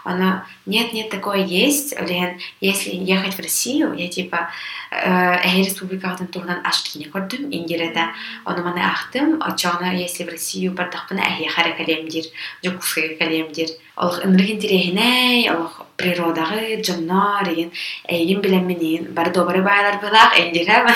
[0.06, 1.92] Она, нет, нет, такое есть.
[1.98, 4.50] Олен, если ехать в Россию, я типа
[4.92, 8.06] Эхе республикадан тугунан аштыне көрдүм ингереде.
[8.44, 12.24] Оны маны ахтым, очона если в Россию бардахпын эхе харе калемдир,
[12.62, 13.66] жокуске калемдир.
[13.96, 17.72] Олох ынрыгын тирехине, олох природагы жоннор деген
[18.06, 20.86] эйгин билен менен бар добры байлар булак эндер.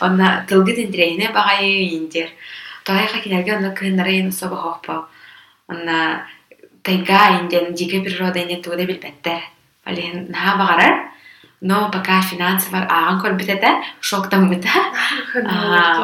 [0.00, 2.28] Онна тылгы тирехине багай индер.
[2.84, 5.06] Тойга кинерге онна кыннарын соба хоппа.
[5.68, 6.26] Онна
[6.89, 9.41] тайга инден диге природа инден тугда билбеттер.
[9.83, 11.11] Алин наха багарар.
[11.61, 14.69] Но пока финансово ағын көрбітеді, шоктан біті.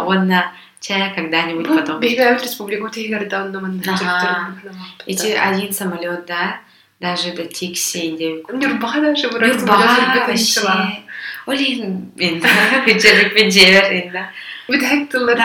[0.07, 1.99] Онна чая когда-нибудь потом.
[1.99, 3.81] Бейбәм республика тегерді оннамын.
[5.05, 6.61] Эти один самолет, да,
[6.99, 8.41] даже до Тикси инде.
[8.49, 11.03] Нюрбаға даже Нюрбаға вообще.
[11.45, 12.47] Олин, енді,
[12.87, 14.25] күнчелік пен жебер енді.
[14.69, 15.37] Бітәк тыллар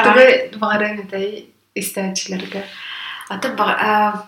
[0.57, 2.65] бағара метай истәчілерге.
[3.32, 3.48] а то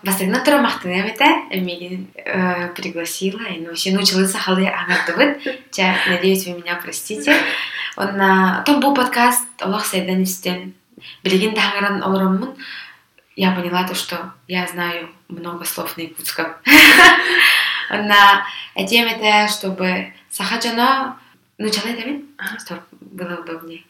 [0.02, 1.26] бастыгына тура мактыны бите,
[1.60, 5.42] меня пригласила, и ну вообще научилась халы аңардыбыт.
[5.70, 7.36] Ча, надеюсь, вы меня простите.
[7.96, 8.16] Он
[8.64, 10.72] том был подкаст Аллах Сайдан истен.
[11.22, 12.56] Билигин даңаран олороммун.
[13.36, 16.46] Я поняла то, что я знаю много слов на якутском.
[17.90, 18.42] На
[18.88, 21.18] тем это, чтобы сахаджано,
[21.58, 22.24] ну, человек,
[22.58, 23.82] чтобы было удобнее,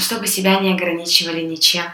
[0.00, 1.84] чтобы себя не ограничивали ничем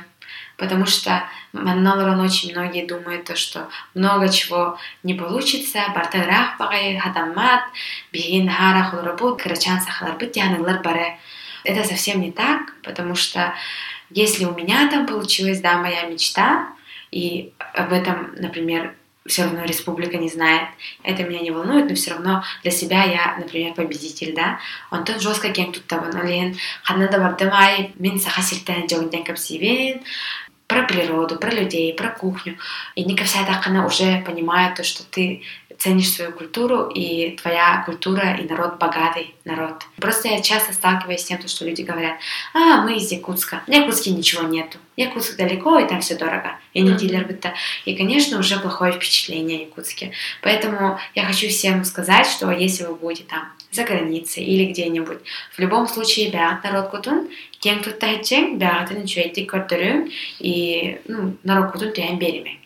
[0.62, 7.64] потому что Манналорон очень многие думают, то, что много чего не получится, бартаграх багай, хатаммат,
[8.12, 10.36] бигин хара хулрабут, карачан сахаларбут,
[10.84, 11.18] баре.
[11.64, 13.54] Это совсем не так, потому что
[14.10, 16.68] если у меня там получилась, да, моя мечта,
[17.10, 18.94] и об этом, например,
[19.26, 20.68] все равно республика не знает.
[21.02, 24.58] Это меня не волнует, но все равно для себя я, например, победитель, да.
[24.90, 30.02] Он тот жестко кем тут того, но лен, ханада бардамай, мин сахасиртан джогден капсивен,
[30.72, 32.56] про природу, про людей, про кухню.
[32.94, 35.42] И Ника вся она уже понимает то, что ты
[35.78, 39.84] ценишь свою культуру, и твоя культура и народ богатый народ.
[39.96, 42.18] Просто я часто сталкиваюсь с тем, что люди говорят,
[42.54, 46.82] а, мы из Якутска, в Якутске ничего нету, Якутск далеко, и там все дорого, и
[46.82, 47.52] не дилер быта.
[47.84, 50.12] И, конечно, уже плохое впечатление о Якутске.
[50.40, 55.18] Поэтому я хочу всем сказать, что если вы будете там за границей или где-нибудь,
[55.52, 60.10] в любом случае, бягат народ кутун, кем тут тайчен, бягатын чуэйти көрдөрүм,
[60.40, 62.61] и, ну, народ кутун түйен береме.